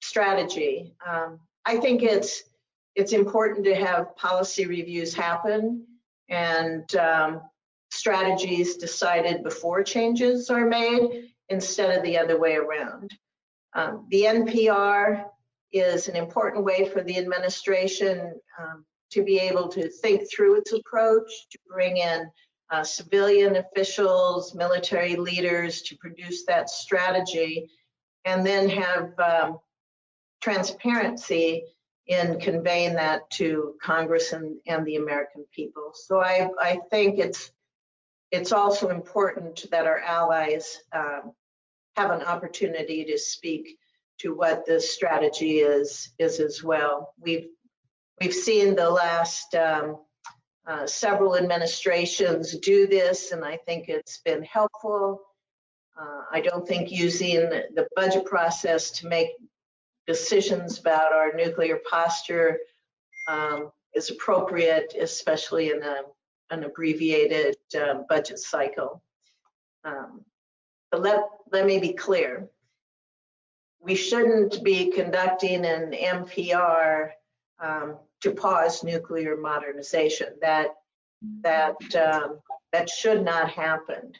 strategy. 0.00 0.94
Um, 1.04 1.40
I 1.66 1.78
think 1.78 2.04
it's 2.04 2.44
it's 2.94 3.12
important 3.12 3.64
to 3.64 3.74
have 3.74 4.14
policy 4.16 4.66
reviews 4.66 5.12
happen 5.12 5.84
and 6.28 6.94
um, 6.94 7.40
strategies 7.90 8.76
decided 8.76 9.42
before 9.42 9.82
changes 9.82 10.48
are 10.48 10.64
made 10.64 11.30
instead 11.48 11.96
of 11.96 12.04
the 12.04 12.16
other 12.16 12.38
way 12.38 12.54
around. 12.54 13.10
Um, 13.74 14.06
the 14.10 14.22
NPR 14.22 15.24
is 15.72 16.06
an 16.06 16.14
important 16.14 16.64
way 16.64 16.88
for 16.88 17.02
the 17.02 17.18
administration 17.18 18.32
um, 18.60 18.84
to 19.10 19.24
be 19.24 19.38
able 19.38 19.68
to 19.68 19.88
think 19.88 20.30
through 20.30 20.58
its 20.58 20.72
approach, 20.72 21.30
to 21.50 21.58
bring 21.68 21.96
in 21.96 22.30
uh, 22.70 22.84
civilian 22.84 23.56
officials, 23.56 24.54
military 24.54 25.16
leaders 25.16 25.82
to 25.82 25.96
produce 25.96 26.44
that 26.44 26.70
strategy, 26.70 27.68
and 28.24 28.44
then 28.44 28.68
have 28.68 29.18
um, 29.18 29.58
transparency 30.40 31.64
in 32.06 32.40
conveying 32.40 32.94
that 32.94 33.28
to 33.30 33.74
Congress 33.82 34.32
and, 34.32 34.56
and 34.66 34.84
the 34.84 34.96
American 34.96 35.44
people. 35.54 35.92
So 35.94 36.20
I, 36.20 36.48
I 36.60 36.80
think 36.90 37.18
it's 37.18 37.50
it's 38.32 38.52
also 38.52 38.90
important 38.90 39.66
that 39.72 39.86
our 39.86 39.98
allies 39.98 40.78
um, 40.92 41.32
have 41.96 42.10
an 42.10 42.22
opportunity 42.22 43.04
to 43.04 43.18
speak 43.18 43.76
to 44.20 44.34
what 44.34 44.64
this 44.66 44.92
strategy 44.92 45.58
is 45.58 46.12
is 46.18 46.40
as 46.40 46.62
well. 46.62 47.14
We've 47.18 47.48
we've 48.20 48.34
seen 48.34 48.76
the 48.76 48.90
last 48.90 49.54
um, 49.54 49.98
uh, 50.66 50.86
several 50.86 51.36
administrations 51.36 52.56
do 52.58 52.86
this, 52.86 53.32
and 53.32 53.44
I 53.44 53.56
think 53.56 53.88
it's 53.88 54.18
been 54.18 54.42
helpful. 54.42 55.20
Uh, 56.00 56.22
I 56.30 56.40
don't 56.40 56.66
think 56.66 56.90
using 56.90 57.50
the 57.50 57.86
budget 57.94 58.24
process 58.24 58.90
to 58.92 59.06
make 59.06 59.28
decisions 60.06 60.78
about 60.78 61.12
our 61.12 61.32
nuclear 61.34 61.78
posture 61.90 62.58
um, 63.28 63.70
is 63.94 64.10
appropriate, 64.10 64.94
especially 64.98 65.70
in 65.70 65.82
a, 65.82 65.96
an 66.50 66.64
abbreviated 66.64 67.56
uh, 67.78 68.02
budget 68.08 68.38
cycle. 68.38 69.02
Um, 69.84 70.24
but 70.90 71.02
let, 71.02 71.20
let 71.52 71.66
me 71.66 71.78
be 71.78 71.92
clear. 71.92 72.48
We 73.80 73.94
shouldn't 73.94 74.62
be 74.64 74.90
conducting 74.90 75.64
an 75.64 75.92
NPR 75.92 77.10
um, 77.62 77.96
to 78.22 78.32
pause 78.32 78.82
nuclear 78.82 79.36
modernization. 79.36 80.28
That, 80.40 80.68
that, 81.42 81.76
um, 81.94 82.40
that 82.72 82.88
should 82.88 83.24
not 83.24 83.50
happen. 83.50 84.12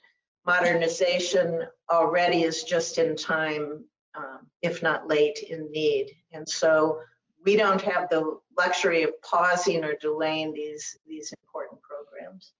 Modernization 0.51 1.65
already 1.89 2.43
is 2.43 2.65
just 2.65 2.99
in 2.99 3.15
time, 3.15 3.85
um, 4.17 4.49
if 4.63 4.83
not 4.83 5.07
late 5.07 5.39
in 5.49 5.71
need. 5.71 6.11
And 6.33 6.49
so 6.49 6.99
we 7.45 7.55
don't 7.55 7.81
have 7.83 8.09
the 8.09 8.41
luxury 8.59 9.05
of 9.05 9.13
pausing 9.23 9.85
or 9.85 9.95
delaying 10.01 10.53
these, 10.53 10.99
these 11.07 11.33
important 11.45 11.81
programs. 11.83 12.53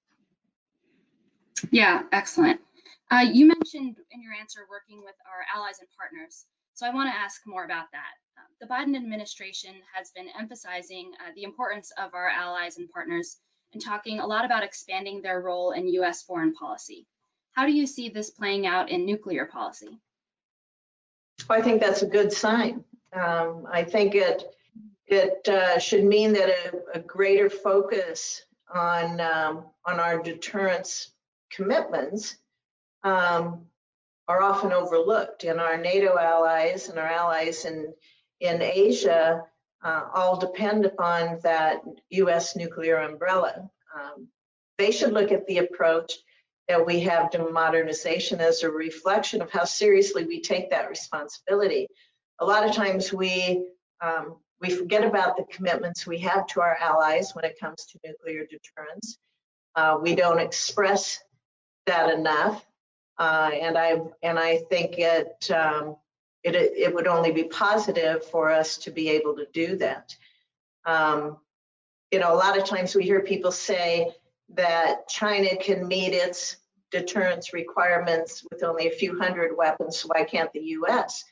Yeah, 1.73 2.03
excellent. 2.13 2.61
Uh, 3.11 3.27
you 3.33 3.47
mentioned 3.47 3.97
in 4.13 4.23
your 4.23 4.35
answer 4.35 4.61
working 4.71 5.01
with 5.05 5.17
our 5.27 5.45
allies 5.53 5.81
and 5.81 5.89
partners. 5.99 6.47
So 6.75 6.87
I 6.87 6.95
want 6.95 7.13
to 7.13 7.19
ask 7.19 7.41
more 7.45 7.65
about 7.65 7.87
that. 7.91 8.13
Uh, 8.39 8.47
the 8.61 8.69
Biden 8.73 8.95
administration 8.95 9.75
has 9.93 10.13
been 10.13 10.29
emphasizing 10.39 11.11
uh, 11.19 11.33
the 11.35 11.43
importance 11.43 11.91
of 11.99 12.15
our 12.15 12.29
allies 12.29 12.79
and 12.79 12.89
partners 12.89 13.39
and 13.73 13.83
talking 13.83 14.21
a 14.21 14.27
lot 14.27 14.45
about 14.45 14.63
expanding 14.63 15.23
their 15.23 15.41
role 15.41 15.73
in 15.73 15.89
US 15.89 16.23
foreign 16.23 16.55
policy. 16.55 17.09
How 17.61 17.67
do 17.67 17.73
you 17.75 17.87
see 17.87 18.09
this 18.09 18.31
playing 18.31 18.67
out 18.67 18.89
in 18.89 19.05
nuclear 19.05 19.45
policy? 19.45 20.01
I 21.51 21.61
think 21.61 21.83
that's 21.83 22.01
a 22.01 22.07
good 22.07 22.33
sign. 22.33 22.83
Um, 23.13 23.69
I 23.71 23.85
think 23.85 24.15
it 24.15 24.45
it 25.07 25.47
uh, 25.47 25.79
should 25.79 26.05
mean 26.05 26.33
that 26.33 26.49
a, 26.49 26.99
a 26.99 27.01
greater 27.01 27.51
focus 27.51 28.41
on 28.75 29.21
um, 29.21 29.67
on 29.85 30.01
our 30.01 30.23
deterrence 30.23 31.11
commitments 31.51 32.39
um, 33.05 33.67
are 34.27 34.41
often 34.41 34.73
overlooked, 34.73 35.45
and 35.45 35.61
our 35.61 35.77
NATO 35.77 36.19
allies 36.19 36.89
and 36.89 36.99
our 36.99 37.09
allies 37.09 37.67
in 37.67 37.93
in 38.41 38.63
Asia 38.63 39.43
uh, 39.85 40.05
all 40.15 40.39
depend 40.39 40.87
upon 40.87 41.39
that 41.43 41.83
U.S. 42.09 42.57
nuclear 42.57 42.97
umbrella. 42.97 43.71
Um, 43.95 44.29
they 44.79 44.91
should 44.91 45.13
look 45.13 45.31
at 45.31 45.47
the 45.47 45.59
approach 45.59 46.15
that 46.71 46.87
we 46.87 47.01
have 47.01 47.31
to 47.31 47.51
modernization 47.51 48.41
as 48.41 48.63
a 48.63 48.71
reflection 48.71 49.43
of 49.43 49.51
how 49.51 49.65
seriously 49.65 50.25
we 50.25 50.41
take 50.41 50.71
that 50.71 50.89
responsibility. 50.89 51.89
A 52.39 52.45
lot 52.45 52.65
of 52.65 52.73
times 52.77 53.13
we 53.13 53.67
um, 54.01 54.37
we 54.61 54.71
forget 54.71 55.05
about 55.05 55.37
the 55.37 55.45
commitments 55.51 56.07
we 56.07 56.19
have 56.19 56.47
to 56.47 56.61
our 56.61 56.77
allies 56.81 57.33
when 57.35 57.45
it 57.45 57.59
comes 57.59 57.87
to 57.87 57.99
nuclear 58.05 58.47
deterrence. 58.47 59.19
Uh, 59.75 59.99
we 60.01 60.15
don't 60.15 60.39
express 60.39 61.19
that 61.87 62.15
enough, 62.15 62.65
uh, 63.19 63.51
and 63.53 63.77
I 63.77 64.03
and 64.23 64.39
I 64.39 64.59
think 64.59 64.97
it, 64.97 65.51
um, 65.51 65.97
it 66.45 66.55
it 66.55 66.95
would 66.95 67.09
only 67.09 67.33
be 67.33 67.45
positive 67.45 68.25
for 68.27 68.49
us 68.49 68.79
to 68.79 68.93
be 68.93 69.09
able 69.09 69.35
to 69.37 69.47
do 69.53 69.77
that. 69.79 70.15
Um, 70.87 71.39
you 72.13 72.21
know, 72.21 72.33
a 72.33 72.39
lot 72.39 72.57
of 72.57 72.65
times 72.65 72.95
we 72.95 73.03
hear 73.03 73.23
people 73.23 73.51
say 73.51 74.13
that 74.55 75.09
China 75.09 75.57
can 75.57 75.87
meet 75.87 76.13
its 76.13 76.57
deterrence 76.91 77.53
requirements 77.53 78.45
with 78.51 78.65
only 78.65 78.89
a 78.89 78.93
few 78.93 79.19
hundred 79.19 79.57
weapons, 79.57 79.99
so 79.99 80.09
why 80.09 80.25
can't 80.25 80.53
the 80.53 80.61
U.S.? 80.61 81.25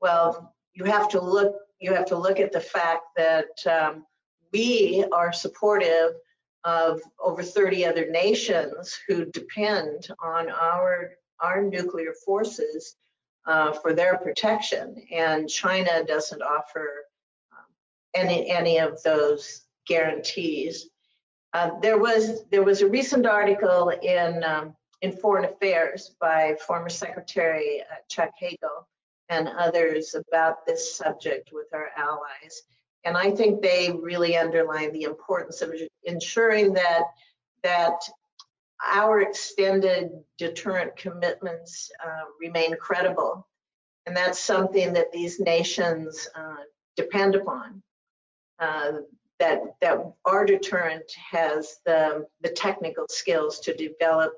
Well, 0.00 0.54
you 0.74 0.84
have 0.84 1.08
to 1.10 1.20
look 1.20 1.54
you 1.78 1.92
have 1.92 2.06
to 2.06 2.16
look 2.16 2.40
at 2.40 2.52
the 2.52 2.60
fact 2.60 3.02
that 3.16 3.66
um, 3.66 4.06
we 4.52 5.04
are 5.12 5.32
supportive 5.32 6.12
of 6.64 7.00
over 7.22 7.42
30 7.42 7.84
other 7.84 8.10
nations 8.10 8.98
who 9.06 9.26
depend 9.26 10.08
on 10.22 10.50
our 10.50 11.10
our 11.40 11.62
nuclear 11.62 12.14
forces 12.24 12.96
uh, 13.46 13.72
for 13.72 13.92
their 13.92 14.16
protection, 14.18 14.96
and 15.12 15.48
China 15.48 16.02
doesn't 16.04 16.42
offer 16.42 16.88
um, 17.52 17.66
any 18.14 18.50
any 18.50 18.78
of 18.78 19.02
those 19.02 19.62
guarantees. 19.86 20.88
Uh, 21.56 21.70
there 21.80 21.96
was 21.96 22.44
there 22.50 22.62
was 22.62 22.82
a 22.82 22.86
recent 22.86 23.24
article 23.24 23.88
in 23.88 24.44
um, 24.44 24.76
in 25.00 25.10
Foreign 25.10 25.46
Affairs 25.46 26.14
by 26.20 26.54
former 26.66 26.90
Secretary 26.90 27.80
uh, 27.80 27.94
Chuck 28.10 28.32
Hagel 28.38 28.86
and 29.30 29.48
others 29.48 30.14
about 30.14 30.66
this 30.66 30.94
subject 30.94 31.52
with 31.54 31.68
our 31.72 31.88
allies. 31.96 32.62
And 33.04 33.16
I 33.16 33.30
think 33.30 33.62
they 33.62 33.90
really 33.90 34.36
underline 34.36 34.92
the 34.92 35.04
importance 35.04 35.62
of 35.62 35.72
ensuring 36.04 36.74
that 36.74 37.04
that 37.62 38.02
our 38.84 39.22
extended 39.22 40.10
deterrent 40.36 40.94
commitments 40.98 41.90
uh, 42.04 42.24
remain 42.38 42.76
credible. 42.76 43.48
And 44.04 44.14
that's 44.14 44.38
something 44.38 44.92
that 44.92 45.10
these 45.10 45.40
nations 45.40 46.28
uh, 46.34 46.64
depend 46.96 47.34
upon. 47.34 47.82
Uh, 48.58 48.92
that 49.38 49.60
that 49.80 49.98
our 50.24 50.44
deterrent 50.44 51.10
has 51.30 51.76
the 51.84 52.26
the 52.40 52.48
technical 52.48 53.06
skills 53.08 53.60
to 53.60 53.74
develop 53.74 54.32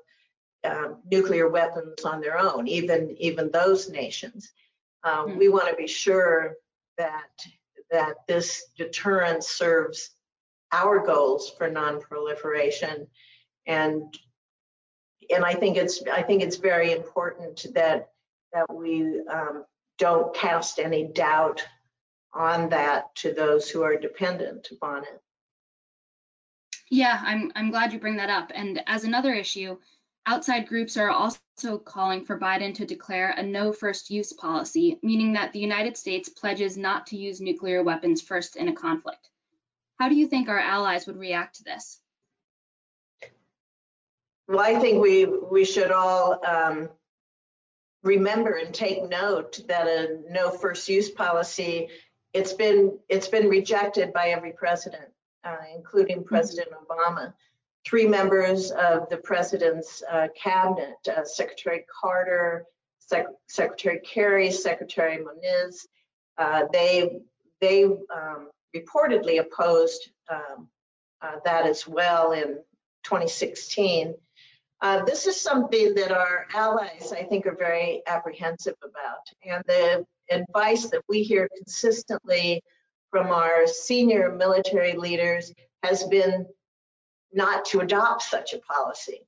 um, 0.63 0.97
nuclear 1.09 1.47
weapons 1.47 2.03
on 2.03 2.21
their 2.21 2.37
own, 2.37 2.67
even 2.67 3.15
even 3.19 3.51
those 3.51 3.89
nations. 3.89 4.51
Um, 5.03 5.37
we 5.37 5.47
want 5.47 5.69
to 5.69 5.75
be 5.75 5.87
sure 5.87 6.55
that 6.97 7.29
that 7.91 8.15
this 8.27 8.65
deterrent 8.77 9.43
serves 9.43 10.11
our 10.71 11.03
goals 11.03 11.51
for 11.57 11.69
non-proliferation 11.69 13.07
and 13.65 14.13
and 15.29 15.45
I 15.45 15.53
think 15.53 15.77
it's 15.77 16.01
I 16.11 16.21
think 16.21 16.41
it's 16.41 16.57
very 16.57 16.91
important 16.91 17.65
that 17.73 18.09
that 18.53 18.73
we 18.73 19.21
um, 19.31 19.63
don't 19.97 20.33
cast 20.35 20.79
any 20.79 21.05
doubt 21.05 21.65
on 22.33 22.69
that 22.69 23.13
to 23.15 23.33
those 23.33 23.69
who 23.69 23.81
are 23.83 23.95
dependent 23.95 24.69
upon 24.71 25.03
it. 25.03 25.21
Yeah, 26.91 27.21
I'm 27.23 27.51
I'm 27.55 27.71
glad 27.71 27.93
you 27.93 27.99
bring 27.99 28.17
that 28.17 28.29
up. 28.29 28.51
And 28.53 28.81
as 28.87 29.03
another 29.03 29.33
issue, 29.33 29.77
Outside 30.29 30.67
groups 30.67 30.95
are 30.95 31.09
also 31.09 31.79
calling 31.83 32.23
for 32.23 32.39
Biden 32.39 32.75
to 32.75 32.85
declare 32.85 33.31
a 33.31 33.41
no 33.41 33.73
first 33.73 34.11
use 34.11 34.31
policy, 34.31 34.99
meaning 35.01 35.33
that 35.33 35.53
the 35.53 35.59
United 35.59 35.97
States 35.97 36.29
pledges 36.29 36.77
not 36.77 37.07
to 37.07 37.17
use 37.17 37.41
nuclear 37.41 37.81
weapons 37.81 38.21
first 38.21 38.55
in 38.55 38.67
a 38.67 38.75
conflict. 38.75 39.27
How 39.97 40.07
do 40.07 40.13
you 40.13 40.27
think 40.27 40.47
our 40.47 40.59
allies 40.59 41.07
would 41.07 41.17
react 41.17 41.55
to 41.55 41.63
this? 41.63 41.99
Well, 44.47 44.59
I 44.59 44.79
think 44.79 45.01
we 45.01 45.25
we 45.25 45.65
should 45.65 45.91
all 45.91 46.45
um, 46.45 46.89
remember 48.03 48.51
and 48.53 48.71
take 48.71 49.09
note 49.09 49.61
that 49.67 49.87
a 49.87 50.21
no 50.29 50.51
first 50.51 50.87
use 50.89 51.09
policy 51.09 51.89
it's 52.33 52.53
been 52.53 52.97
it's 53.09 53.27
been 53.27 53.47
rejected 53.49 54.13
by 54.13 54.29
every 54.29 54.51
president, 54.51 55.09
uh, 55.43 55.57
including. 55.75 56.23
President. 56.23 56.69
Obama 56.87 57.33
three 57.85 58.07
members 58.07 58.71
of 58.71 59.09
the 59.09 59.17
president's 59.17 60.03
uh, 60.11 60.27
cabinet, 60.41 60.95
uh, 61.07 61.23
Secretary 61.23 61.85
Carter, 62.01 62.65
Sec 62.99 63.25
Secretary 63.47 63.99
Kerry, 63.99 64.51
Secretary 64.51 65.17
Moniz. 65.17 65.87
Uh, 66.37 66.65
they 66.71 67.19
they 67.61 67.85
um, 67.85 68.49
reportedly 68.75 69.39
opposed 69.39 70.11
um, 70.29 70.67
uh, 71.21 71.35
that 71.45 71.65
as 71.65 71.87
well 71.87 72.31
in 72.31 72.59
2016. 73.03 74.13
Uh, 74.81 75.03
this 75.03 75.27
is 75.27 75.39
something 75.39 75.93
that 75.95 76.11
our 76.11 76.47
allies, 76.53 77.11
I 77.11 77.23
think, 77.23 77.45
are 77.45 77.55
very 77.55 78.01
apprehensive 78.07 78.75
about. 78.81 79.27
And 79.43 79.63
the 79.67 80.05
advice 80.31 80.89
that 80.89 81.01
we 81.09 81.23
hear 81.23 81.49
consistently 81.57 82.63
from 83.11 83.27
our 83.27 83.67
senior 83.67 84.31
military 84.31 84.93
leaders 84.93 85.53
has 85.83 86.03
been 86.05 86.45
not 87.33 87.65
to 87.65 87.81
adopt 87.81 88.21
such 88.23 88.53
a 88.53 88.59
policy. 88.59 89.21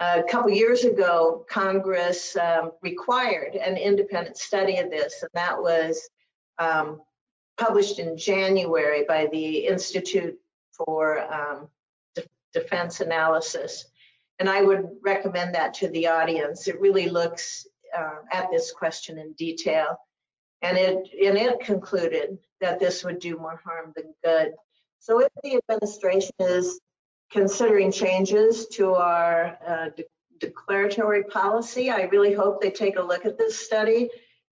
A 0.00 0.22
couple 0.22 0.50
years 0.50 0.84
ago, 0.84 1.44
Congress 1.50 2.36
um, 2.36 2.70
required 2.82 3.56
an 3.56 3.76
independent 3.76 4.36
study 4.36 4.78
of 4.78 4.90
this, 4.90 5.22
and 5.22 5.30
that 5.34 5.60
was 5.60 6.08
um, 6.58 7.00
published 7.58 7.98
in 7.98 8.16
January 8.16 9.04
by 9.06 9.26
the 9.32 9.66
Institute 9.66 10.38
for 10.72 11.20
um, 11.32 11.68
De 12.14 12.22
Defense 12.54 13.00
Analysis. 13.00 13.86
And 14.38 14.48
I 14.48 14.62
would 14.62 14.88
recommend 15.02 15.54
that 15.54 15.74
to 15.74 15.88
the 15.88 16.06
audience. 16.06 16.68
It 16.68 16.80
really 16.80 17.08
looks 17.08 17.66
uh, 17.96 18.16
at 18.32 18.50
this 18.50 18.72
question 18.72 19.18
in 19.18 19.32
detail. 19.32 19.96
And 20.62 20.76
it, 20.76 21.08
and 21.24 21.36
it 21.36 21.60
concluded 21.60 22.38
that 22.60 22.80
this 22.80 23.04
would 23.04 23.18
do 23.18 23.36
more 23.36 23.60
harm 23.64 23.92
than 23.96 24.14
good. 24.24 24.52
So 25.00 25.20
if 25.20 25.28
the 25.42 25.60
administration 25.70 26.34
is 26.40 26.80
considering 27.30 27.92
changes 27.92 28.66
to 28.68 28.94
our 28.94 29.58
uh, 29.66 29.88
de 29.96 30.04
declaratory 30.40 31.24
policy. 31.24 31.90
I 31.90 32.02
really 32.02 32.32
hope 32.32 32.60
they 32.60 32.70
take 32.70 32.96
a 32.96 33.02
look 33.02 33.26
at 33.26 33.36
this 33.36 33.58
study 33.58 34.08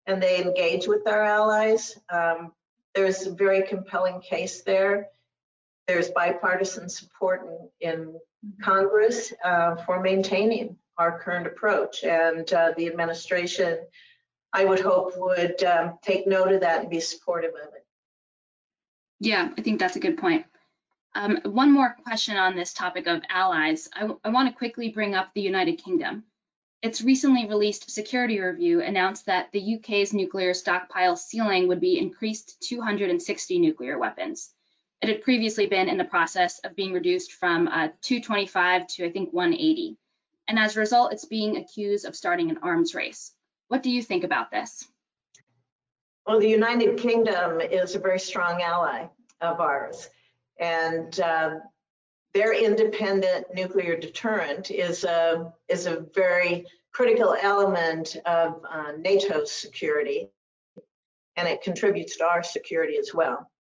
and 0.07 0.22
they 0.22 0.42
engage 0.42 0.87
with 0.87 1.07
our 1.07 1.22
allies. 1.22 1.96
Um, 2.11 2.53
there's 2.94 3.27
a 3.27 3.35
very 3.35 3.62
compelling 3.62 4.20
case 4.20 4.62
there. 4.62 5.09
There's 5.87 6.11
bipartisan 6.11 6.88
support 6.88 7.46
in, 7.81 7.88
in 7.88 8.16
Congress 8.62 9.32
uh, 9.44 9.76
for 9.76 10.00
maintaining 10.00 10.76
our 10.98 11.18
current 11.18 11.46
approach. 11.46 12.04
And 12.04 12.50
uh, 12.52 12.72
the 12.76 12.87
administration, 12.87 13.78
I 14.52 14.64
would 14.64 14.80
hope, 14.80 15.12
would 15.16 15.62
um, 15.64 15.98
take 16.02 16.26
note 16.26 16.52
of 16.52 16.61
that 16.61 16.82
and 16.82 16.90
be 16.90 17.00
supportive 17.00 17.50
of 17.50 17.74
it. 17.74 17.87
Yeah, 19.20 19.50
I 19.56 19.62
think 19.62 19.78
that's 19.78 19.96
a 19.96 20.00
good 20.00 20.18
point. 20.18 20.46
Um, 21.14 21.38
one 21.44 21.72
more 21.72 21.96
question 22.04 22.37
on 22.37 22.56
this 22.56 22.74
topic 22.74 23.06
of 23.06 23.22
allies. 23.30 23.88
I, 23.94 24.09
I 24.22 24.28
want 24.28 24.50
to 24.50 24.54
quickly 24.56 24.90
bring 24.90 25.14
up 25.14 25.30
the 25.35 25.40
United 25.40 25.82
Kingdom. 25.82 26.24
Its 26.82 27.00
recently 27.00 27.48
released 27.48 27.90
security 27.90 28.38
review 28.38 28.82
announced 28.82 29.26
that 29.26 29.50
the 29.52 29.76
UK's 29.76 30.12
nuclear 30.12 30.52
stockpile 30.52 31.16
ceiling 31.16 31.68
would 31.68 31.80
be 31.80 31.98
increased 31.98 32.61
to 32.61 32.68
260 32.68 33.59
nuclear 33.59 33.98
weapons. 33.98 34.52
It 35.02 35.09
had 35.09 35.22
previously 35.22 35.66
been 35.66 35.88
in 35.88 35.98
the 35.98 36.04
process 36.04 36.59
of 36.61 36.74
being 36.74 36.92
reduced 36.92 37.32
from 37.32 37.68
uh, 37.68 37.88
225 38.02 38.87
to, 38.87 39.06
I 39.06 39.11
think, 39.11 39.32
180. 39.32 39.96
And 40.48 40.59
as 40.59 40.76
a 40.76 40.80
result, 40.80 41.12
it's 41.12 41.24
being 41.24 41.56
accused 41.56 42.06
of 42.06 42.16
starting 42.16 42.50
an 42.50 42.59
arms 42.62 42.94
race. 42.94 43.32
What 43.68 43.82
do 43.82 43.90
you 43.90 44.02
think 44.02 44.24
about 44.24 44.50
this? 44.50 44.87
Well, 46.26 46.40
the 46.40 46.48
United 46.48 46.98
Kingdom 46.98 47.61
is 47.61 47.94
a 47.94 47.98
very 47.98 48.18
strong 48.18 48.62
ally 48.62 49.06
of 49.40 49.61
ours. 49.61 50.09
And 50.59 51.18
uh, 51.20 51.56
their 52.32 52.54
independent 52.54 53.46
nuclear 53.54 53.96
deterrent 53.96 54.70
is 54.70 55.04
a, 55.04 55.52
is 55.68 55.87
a 55.87 56.06
very 56.14 56.66
critical 56.92 57.37
element 57.40 58.16
of 58.24 58.62
uh, 58.70 58.92
NATO's 58.98 59.52
security, 59.52 60.30
and 61.37 61.46
it 61.46 61.61
contributes 61.61 62.16
to 62.16 62.24
our 62.24 62.42
security 62.42 62.96
as 62.96 63.12
well. 63.12 63.50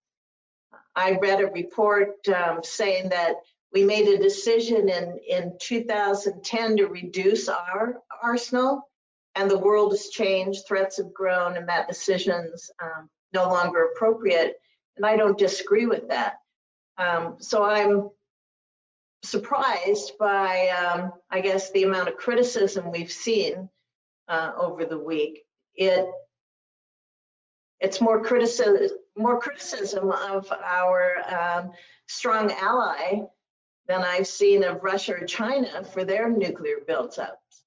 I 0.94 1.18
read 1.20 1.40
a 1.40 1.46
report 1.46 2.26
um, 2.28 2.60
saying 2.62 3.10
that 3.10 3.36
we 3.72 3.84
made 3.84 4.08
a 4.08 4.18
decision 4.18 4.88
in, 4.88 5.18
in 5.28 5.52
2010 5.60 6.76
to 6.78 6.86
reduce 6.86 7.48
our 7.48 8.00
arsenal, 8.22 8.88
and 9.34 9.50
the 9.50 9.58
world 9.58 9.92
has 9.92 10.08
changed, 10.08 10.66
threats 10.66 10.96
have 10.96 11.12
grown, 11.12 11.56
and 11.56 11.68
that 11.68 11.88
decision's 11.88 12.70
um, 12.82 13.10
no 13.34 13.48
longer 13.48 13.84
appropriate. 13.84 14.54
And 14.96 15.04
I 15.04 15.16
don't 15.16 15.36
disagree 15.36 15.86
with 15.86 16.08
that. 16.08 16.36
Um, 16.96 17.36
so 17.38 17.62
I'm 17.62 18.08
surprised 19.22 20.12
by, 20.18 20.68
um, 20.68 21.12
I 21.30 21.40
guess, 21.40 21.70
the 21.72 21.82
amount 21.82 22.08
of 22.08 22.16
criticism 22.16 22.90
we've 22.90 23.12
seen 23.12 23.68
uh, 24.28 24.52
over 24.56 24.84
the 24.84 24.98
week. 24.98 25.42
It 25.74 26.06
it's 27.78 28.00
more 28.00 28.22
criticism 28.22 28.88
more 29.16 29.40
criticism 29.40 30.10
of 30.10 30.50
our 30.52 31.16
um, 31.28 31.72
strong 32.06 32.52
ally 32.52 33.20
than 33.88 34.02
I've 34.02 34.26
seen 34.26 34.64
of 34.64 34.82
Russia 34.82 35.14
or 35.14 35.26
China 35.26 35.84
for 35.84 36.04
their 36.04 36.28
nuclear 36.28 36.76
build-ups. 36.86 37.62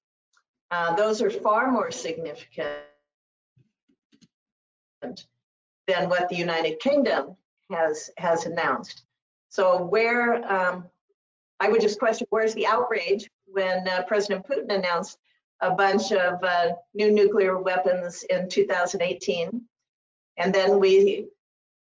Uh, 0.71 0.95
those 0.95 1.21
are 1.21 1.29
far 1.29 1.71
more 1.71 1.91
significant 1.91 2.75
than 5.01 6.09
what 6.09 6.29
the 6.29 6.35
United 6.35 6.79
Kingdom 6.79 7.35
has 7.71 8.12
has 8.17 8.45
announced. 8.45 9.03
So 9.49 9.83
where 9.83 10.35
um, 10.51 10.85
I 11.59 11.69
would 11.69 11.81
just 11.81 11.99
question 11.99 12.27
where's 12.29 12.53
the 12.53 12.67
outrage 12.67 13.29
when 13.45 13.88
uh, 13.88 14.03
President 14.07 14.45
Putin 14.47 14.73
announced 14.73 15.17
a 15.62 15.71
bunch 15.71 16.12
of 16.12 16.43
uh, 16.43 16.71
new 16.93 17.12
nuclear 17.12 17.57
weapons 17.57 18.23
in 18.29 18.47
2018, 18.47 19.62
and 20.38 20.53
then 20.53 20.79
we, 20.79 21.27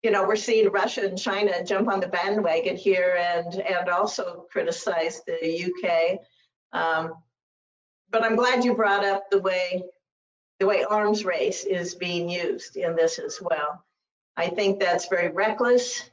you 0.04 0.12
know, 0.12 0.28
we're 0.28 0.36
seeing 0.36 0.70
Russia 0.70 1.06
and 1.06 1.18
China 1.18 1.64
jump 1.64 1.88
on 1.88 2.02
the 2.02 2.08
bandwagon 2.08 2.76
here 2.76 3.18
and 3.18 3.56
and 3.56 3.90
also 3.90 4.46
criticize 4.52 5.22
the 5.26 5.66
UK. 5.66 6.20
Um, 6.74 7.14
but 8.12 8.24
I'm 8.24 8.36
glad 8.36 8.66
you 8.66 8.76
brought 8.76 9.06
up 9.06 9.32
the 9.32 9.40
way 9.40 9.84
the 10.60 10.68
way 10.68 10.84
arms 10.84 11.26
race 11.26 11.64
is 11.64 11.96
being 11.96 12.30
used 12.30 12.76
in 12.76 12.96
this 12.96 13.18
as 13.18 13.40
well. 13.42 13.84
I 14.36 14.50
think 14.50 14.80
that's 14.80 15.08
very 15.08 15.30
reckless. 15.30 16.10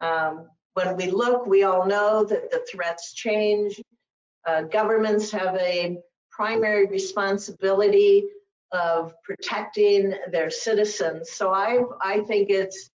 Um, 0.00 0.48
when 0.74 0.96
we 0.96 1.10
look, 1.10 1.46
we 1.46 1.62
all 1.62 1.86
know 1.86 2.24
that 2.24 2.50
the 2.50 2.64
threats 2.70 3.12
change. 3.14 3.80
Uh, 4.46 4.62
governments 4.62 5.30
have 5.30 5.56
a 5.56 5.98
primary 6.30 6.86
responsibility 6.86 8.24
of 8.72 9.14
protecting 9.22 10.14
their 10.30 10.50
citizens. 10.50 11.30
So 11.32 11.50
I, 11.50 11.80
I 12.00 12.20
think 12.20 12.50
it's 12.50 12.90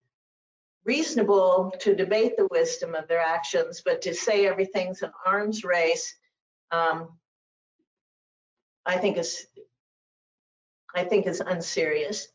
reasonable 0.85 1.73
to 1.81 1.95
debate 1.95 2.37
the 2.37 2.49
wisdom 2.51 2.95
of 2.95 3.07
their 3.09 3.21
actions, 3.21 3.83
but 3.85 4.03
to 4.03 4.15
say 4.15 4.47
everything's 4.47 5.03
an 5.03 5.13
arms 5.27 5.65
race, 5.65 6.15
um, 6.71 7.09
I 8.87 8.97
think 8.97 9.19
is 9.19 9.47
I 10.95 11.05
think 11.05 11.27
is 11.27 11.41
unserious, 11.41 12.29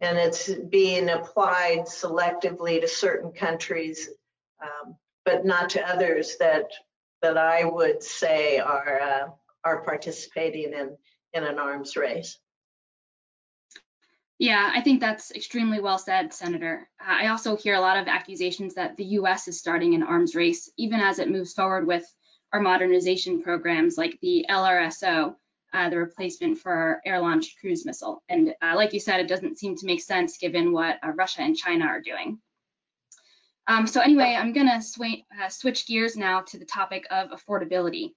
and 0.00 0.18
it's 0.18 0.50
being 0.68 1.08
applied 1.08 1.86
selectively 1.86 2.80
to 2.80 2.88
certain 2.88 3.32
countries 3.32 4.10
um, 4.64 4.96
but 5.24 5.44
not 5.44 5.70
to 5.70 5.88
others 5.88 6.36
that 6.38 6.70
that 7.22 7.38
I 7.38 7.64
would 7.64 8.02
say 8.02 8.58
are 8.58 9.00
uh, 9.00 9.26
are 9.64 9.82
participating 9.82 10.72
in 10.72 10.96
in 11.32 11.44
an 11.44 11.58
arms 11.58 11.96
race. 11.96 12.38
Yeah, 14.38 14.70
I 14.74 14.80
think 14.80 15.00
that's 15.00 15.30
extremely 15.30 15.80
well 15.80 15.98
said, 15.98 16.32
Senator. 16.32 16.88
I 17.00 17.28
also 17.28 17.56
hear 17.56 17.74
a 17.74 17.80
lot 17.80 17.98
of 17.98 18.08
accusations 18.08 18.74
that 18.74 18.96
the 18.96 19.04
U.S. 19.18 19.46
is 19.46 19.60
starting 19.60 19.94
an 19.94 20.02
arms 20.02 20.34
race, 20.34 20.70
even 20.76 21.00
as 21.00 21.20
it 21.20 21.30
moves 21.30 21.52
forward 21.52 21.86
with 21.86 22.04
our 22.52 22.60
modernization 22.60 23.42
programs 23.42 23.96
like 23.96 24.18
the 24.20 24.46
LRSO, 24.50 25.36
uh, 25.72 25.90
the 25.90 25.98
replacement 25.98 26.58
for 26.58 26.72
our 26.72 27.00
air-launched 27.04 27.58
cruise 27.60 27.86
missile. 27.86 28.22
And 28.28 28.54
uh, 28.60 28.74
like 28.74 28.92
you 28.92 29.00
said, 29.00 29.20
it 29.20 29.28
doesn't 29.28 29.58
seem 29.58 29.76
to 29.76 29.86
make 29.86 30.02
sense 30.02 30.38
given 30.38 30.72
what 30.72 30.98
uh, 31.04 31.10
Russia 31.10 31.42
and 31.42 31.56
China 31.56 31.86
are 31.86 32.00
doing. 32.00 32.38
Um, 33.66 33.86
so 33.86 34.00
anyway, 34.00 34.36
I'm 34.38 34.52
going 34.52 34.68
to 34.68 35.22
uh, 35.42 35.48
switch 35.48 35.86
gears 35.86 36.16
now 36.16 36.42
to 36.42 36.58
the 36.58 36.66
topic 36.66 37.06
of 37.10 37.30
affordability. 37.30 38.10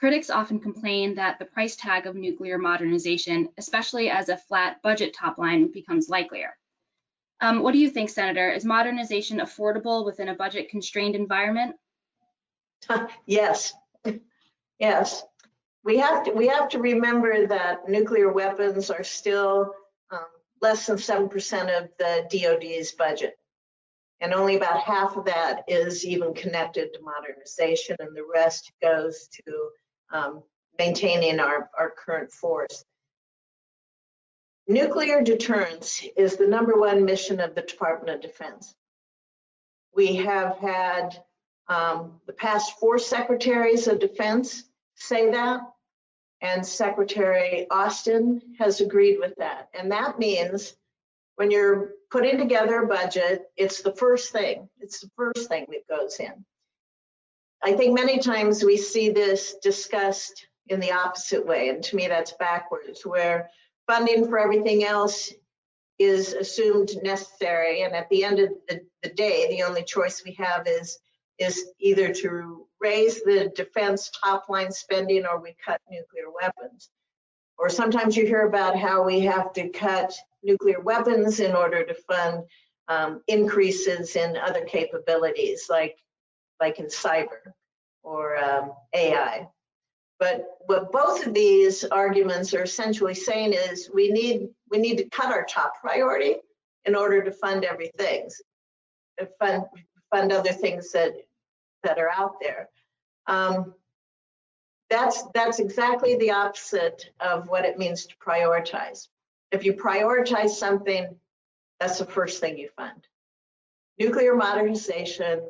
Critics 0.00 0.30
often 0.30 0.58
complain 0.60 1.16
that 1.16 1.38
the 1.38 1.44
price 1.44 1.76
tag 1.76 2.06
of 2.06 2.16
nuclear 2.16 2.56
modernization, 2.56 3.50
especially 3.58 4.08
as 4.08 4.30
a 4.30 4.36
flat 4.38 4.80
budget 4.82 5.12
top 5.12 5.36
line, 5.36 5.70
becomes 5.70 6.08
likelier. 6.08 6.56
Um, 7.42 7.62
what 7.62 7.72
do 7.72 7.78
you 7.78 7.90
think, 7.90 8.08
Senator? 8.08 8.50
Is 8.50 8.64
modernization 8.64 9.40
affordable 9.40 10.06
within 10.06 10.28
a 10.30 10.34
budget 10.34 10.70
constrained 10.70 11.16
environment? 11.16 11.76
yes, 13.26 13.74
yes. 14.78 15.22
We 15.84 15.98
have 15.98 16.24
to 16.24 16.32
we 16.32 16.48
have 16.48 16.70
to 16.70 16.78
remember 16.78 17.46
that 17.48 17.86
nuclear 17.86 18.32
weapons 18.32 18.90
are 18.90 19.04
still 19.04 19.74
um, 20.10 20.20
less 20.62 20.86
than 20.86 20.96
seven 20.96 21.28
percent 21.28 21.68
of 21.68 21.90
the 21.98 22.26
DoD's 22.30 22.92
budget 22.92 23.36
and 24.20 24.34
only 24.34 24.56
about 24.56 24.80
half 24.80 25.16
of 25.16 25.24
that 25.24 25.64
is 25.66 26.04
even 26.04 26.34
connected 26.34 26.92
to 26.92 27.00
modernization 27.02 27.96
and 28.00 28.14
the 28.14 28.26
rest 28.34 28.70
goes 28.82 29.28
to 29.28 29.70
um, 30.12 30.42
maintaining 30.78 31.40
our, 31.40 31.70
our 31.78 31.90
current 31.90 32.32
force. 32.32 32.84
Nuclear 34.66 35.20
deterrence 35.22 36.04
is 36.16 36.36
the 36.36 36.46
number 36.46 36.78
one 36.78 37.04
mission 37.04 37.40
of 37.40 37.54
the 37.54 37.62
Department 37.62 38.14
of 38.14 38.22
Defense. 38.22 38.74
We 39.94 40.16
have 40.16 40.56
had 40.58 41.22
um, 41.68 42.20
the 42.26 42.32
past 42.32 42.78
four 42.78 42.98
secretaries 42.98 43.88
of 43.88 44.00
defense 44.00 44.64
say 44.94 45.30
that, 45.30 45.60
and 46.40 46.64
Secretary 46.64 47.66
Austin 47.70 48.40
has 48.58 48.80
agreed 48.80 49.18
with 49.18 49.34
that. 49.38 49.68
And 49.74 49.90
that 49.92 50.18
means 50.18 50.74
when 51.36 51.50
you're 51.50 51.92
putting 52.10 52.38
together 52.38 52.82
a 52.82 52.86
budget, 52.86 53.44
it's 53.56 53.82
the 53.82 53.94
first 53.94 54.32
thing. 54.32 54.68
It's 54.78 55.00
the 55.00 55.10
first 55.16 55.48
thing 55.48 55.66
that 55.70 55.88
goes 55.88 56.18
in. 56.20 56.44
I 57.62 57.72
think 57.74 57.94
many 57.94 58.18
times 58.18 58.64
we 58.64 58.76
see 58.76 59.10
this 59.10 59.56
discussed 59.62 60.46
in 60.68 60.80
the 60.80 60.92
opposite 60.92 61.46
way, 61.46 61.68
and 61.68 61.82
to 61.84 61.96
me 61.96 62.08
that's 62.08 62.32
backwards, 62.32 63.02
where 63.04 63.50
funding 63.86 64.28
for 64.28 64.38
everything 64.38 64.84
else 64.84 65.32
is 65.98 66.32
assumed 66.32 66.90
necessary, 67.02 67.82
and 67.82 67.94
at 67.94 68.08
the 68.08 68.24
end 68.24 68.38
of 68.38 68.50
the, 68.68 68.80
the 69.02 69.10
day, 69.10 69.48
the 69.48 69.62
only 69.62 69.84
choice 69.84 70.22
we 70.24 70.32
have 70.32 70.66
is 70.66 70.98
is 71.38 71.72
either 71.80 72.12
to 72.12 72.66
raise 72.80 73.22
the 73.22 73.50
defense 73.56 74.10
top 74.22 74.48
line 74.48 74.70
spending 74.70 75.24
or 75.24 75.40
we 75.40 75.56
cut 75.64 75.80
nuclear 75.90 76.30
weapons. 76.40 76.90
Or 77.56 77.70
sometimes 77.70 78.16
you 78.16 78.26
hear 78.26 78.46
about 78.46 78.78
how 78.78 79.04
we 79.04 79.20
have 79.20 79.52
to 79.54 79.70
cut 79.70 80.12
nuclear 80.42 80.80
weapons 80.80 81.40
in 81.40 81.54
order 81.54 81.84
to 81.84 81.94
fund 81.94 82.44
um, 82.88 83.22
increases 83.26 84.16
in 84.16 84.36
other 84.36 84.64
capabilities 84.66 85.66
like 85.70 85.96
like 86.60 86.78
in 86.78 86.86
cyber 86.86 87.52
or 88.02 88.36
um, 88.36 88.72
AI. 88.94 89.48
But 90.18 90.44
what 90.66 90.92
both 90.92 91.26
of 91.26 91.32
these 91.32 91.84
arguments 91.84 92.52
are 92.52 92.62
essentially 92.62 93.14
saying 93.14 93.54
is 93.54 93.90
we 93.92 94.10
need 94.10 94.50
we 94.70 94.78
need 94.78 94.98
to 94.98 95.08
cut 95.08 95.32
our 95.32 95.44
top 95.44 95.80
priority 95.80 96.36
in 96.84 96.94
order 96.94 97.22
to 97.22 97.32
fund 97.32 97.64
everything, 97.64 98.28
fund 99.38 99.64
fund 100.10 100.32
other 100.32 100.52
things 100.52 100.92
that 100.92 101.12
that 101.84 101.98
are 101.98 102.10
out 102.10 102.34
there. 102.40 102.68
Um, 103.26 103.74
that's 104.90 105.24
that's 105.32 105.58
exactly 105.58 106.16
the 106.16 106.32
opposite 106.32 107.10
of 107.20 107.48
what 107.48 107.64
it 107.64 107.78
means 107.78 108.06
to 108.06 108.14
prioritize. 108.16 109.08
If 109.52 109.64
you 109.64 109.72
prioritize 109.72 110.50
something, 110.50 111.16
that's 111.78 111.98
the 111.98 112.04
first 112.04 112.40
thing 112.40 112.58
you 112.58 112.68
fund. 112.76 113.06
Nuclear 113.98 114.34
modernization 114.34 115.40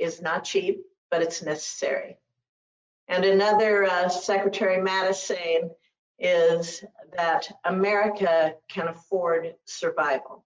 is 0.00 0.22
not 0.22 0.44
cheap, 0.44 0.80
but 1.10 1.22
it's 1.22 1.42
necessary. 1.42 2.16
And 3.08 3.24
another 3.24 3.84
uh, 3.84 4.08
Secretary 4.08 4.76
Mattis 4.76 5.16
saying 5.16 5.70
is 6.18 6.84
that 7.16 7.48
America 7.64 8.54
can 8.68 8.88
afford 8.88 9.54
survival. 9.64 10.44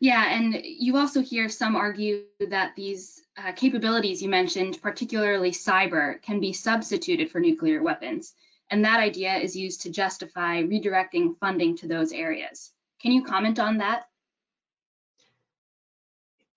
Yeah, 0.00 0.24
and 0.34 0.60
you 0.62 0.96
also 0.96 1.22
hear 1.22 1.48
some 1.48 1.76
argue 1.76 2.24
that 2.50 2.74
these 2.76 3.22
uh, 3.36 3.52
capabilities 3.52 4.22
you 4.22 4.28
mentioned, 4.28 4.80
particularly 4.82 5.50
cyber, 5.50 6.20
can 6.22 6.40
be 6.40 6.52
substituted 6.52 7.30
for 7.30 7.40
nuclear 7.40 7.82
weapons. 7.82 8.34
And 8.70 8.84
that 8.84 9.00
idea 9.00 9.34
is 9.36 9.56
used 9.56 9.82
to 9.82 9.90
justify 9.90 10.62
redirecting 10.62 11.38
funding 11.38 11.76
to 11.78 11.88
those 11.88 12.12
areas. 12.12 12.72
Can 13.00 13.12
you 13.12 13.24
comment 13.24 13.58
on 13.58 13.78
that? 13.78 14.06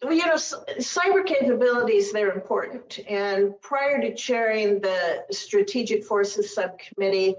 Well, 0.04 0.14
you 0.14 0.26
know, 0.26 0.36
cyber 0.36 1.26
capabilities, 1.26 2.12
they're 2.12 2.32
important. 2.32 3.00
And 3.10 3.60
prior 3.62 4.00
to 4.00 4.14
chairing 4.14 4.80
the 4.80 5.26
Strategic 5.32 6.04
Forces 6.04 6.54
Subcommittee, 6.54 7.36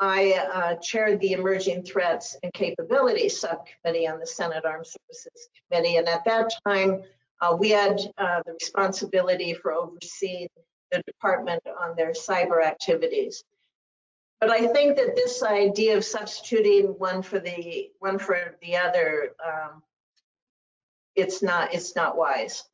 I 0.00 0.32
uh, 0.32 0.74
chaired 0.76 1.20
the 1.20 1.32
Emerging 1.32 1.84
Threats 1.84 2.36
and 2.42 2.52
Capabilities 2.52 3.38
Subcommittee 3.38 4.08
on 4.08 4.18
the 4.18 4.26
Senate 4.26 4.64
Armed 4.64 4.86
Services 4.86 5.48
Committee. 5.70 5.96
And 5.96 6.08
at 6.08 6.24
that 6.24 6.52
time, 6.66 7.02
uh, 7.40 7.56
we 7.56 7.70
had 7.70 8.00
uh, 8.18 8.42
the 8.44 8.54
responsibility 8.54 9.54
for 9.54 9.72
overseeing 9.72 10.48
the 10.90 11.02
department 11.06 11.62
on 11.80 11.94
their 11.94 12.12
cyber 12.12 12.64
activities. 12.64 13.44
But 14.40 14.50
I 14.50 14.66
think 14.66 14.96
that 14.96 15.14
this 15.14 15.40
idea 15.44 15.96
of 15.96 16.04
substituting 16.04 16.86
one 16.98 17.22
for 17.22 17.38
the 17.38 17.90
one 18.00 18.18
for 18.18 18.56
the 18.60 18.76
other, 18.76 19.34
um, 19.44 19.82
it's 21.14 21.42
not 21.42 21.74
it's 21.74 21.94
not 21.96 22.16
wise. 22.16 22.64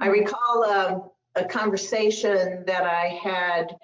I 0.00 0.08
recall 0.08 0.64
um, 0.64 1.10
a 1.34 1.44
conversation 1.44 2.64
that 2.66 2.84
I 2.84 3.18
had 3.22 3.76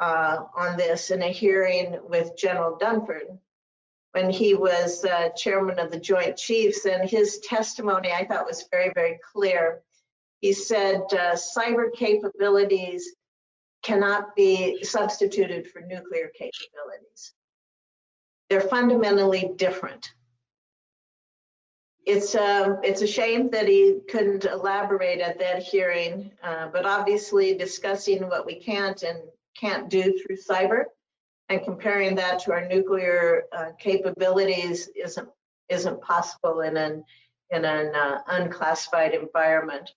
uh, 0.00 0.44
on 0.56 0.76
this 0.76 1.10
in 1.10 1.22
a 1.22 1.28
hearing 1.28 1.98
with 2.08 2.36
General 2.36 2.78
Dunford 2.78 3.38
when 4.12 4.30
he 4.30 4.54
was 4.54 5.04
uh, 5.04 5.30
chairman 5.30 5.78
of 5.80 5.90
the 5.90 5.98
Joint 5.98 6.36
Chiefs, 6.36 6.84
and 6.84 7.08
his 7.08 7.40
testimony 7.40 8.12
I 8.12 8.24
thought 8.24 8.46
was 8.46 8.64
very, 8.70 8.92
very 8.94 9.18
clear. 9.32 9.82
He 10.40 10.52
said 10.52 11.02
uh, 11.12 11.34
cyber 11.34 11.92
capabilities 11.92 13.12
cannot 13.82 14.36
be 14.36 14.84
substituted 14.84 15.68
for 15.68 15.80
nuclear 15.80 16.30
capabilities. 16.38 17.32
They're 18.48 18.60
fundamentally 18.60 19.50
different. 19.56 20.12
It's 22.06 22.34
um, 22.34 22.80
it's 22.82 23.00
a 23.00 23.06
shame 23.06 23.48
that 23.50 23.66
he 23.66 24.00
couldn't 24.10 24.44
elaborate 24.44 25.20
at 25.20 25.38
that 25.38 25.62
hearing, 25.62 26.30
uh, 26.42 26.68
but 26.68 26.84
obviously 26.84 27.54
discussing 27.54 28.28
what 28.28 28.44
we 28.44 28.56
can't 28.56 29.02
and 29.02 29.18
can't 29.58 29.88
do 29.88 30.18
through 30.18 30.36
cyber 30.36 30.84
and 31.48 31.62
comparing 31.64 32.14
that 32.16 32.40
to 32.40 32.52
our 32.52 32.66
nuclear 32.66 33.44
uh, 33.52 33.70
capabilities 33.78 34.88
isn't 34.96 35.28
isn't 35.68 36.00
possible 36.02 36.60
in 36.60 36.76
an 36.76 37.04
in 37.50 37.64
an 37.64 37.94
uh, 37.94 38.18
unclassified 38.28 39.14
environment. 39.14 39.90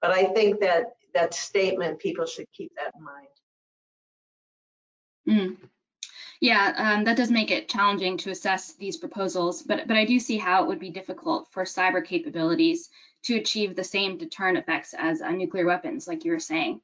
But 0.00 0.10
I 0.10 0.24
think 0.24 0.60
that 0.60 0.94
that 1.14 1.34
statement 1.34 1.98
people 1.98 2.26
should 2.26 2.46
keep 2.52 2.72
that 2.76 2.92
in 2.96 3.04
mind. 3.04 3.28
Mm. 5.28 5.56
Yeah, 6.42 6.72
um, 6.76 7.04
that 7.04 7.16
does 7.16 7.30
make 7.30 7.52
it 7.52 7.68
challenging 7.68 8.18
to 8.18 8.30
assess 8.30 8.72
these 8.72 8.96
proposals, 8.96 9.62
but 9.62 9.86
but 9.86 9.96
I 9.96 10.04
do 10.04 10.18
see 10.18 10.38
how 10.38 10.64
it 10.64 10.66
would 10.66 10.80
be 10.80 10.90
difficult 10.90 11.46
for 11.52 11.62
cyber 11.62 12.04
capabilities 12.04 12.90
to 13.26 13.36
achieve 13.36 13.76
the 13.76 13.84
same 13.84 14.18
deterrent 14.18 14.58
effects 14.58 14.92
as 14.92 15.22
uh, 15.22 15.30
nuclear 15.30 15.64
weapons, 15.64 16.08
like 16.08 16.24
you 16.24 16.32
were 16.32 16.40
saying. 16.40 16.80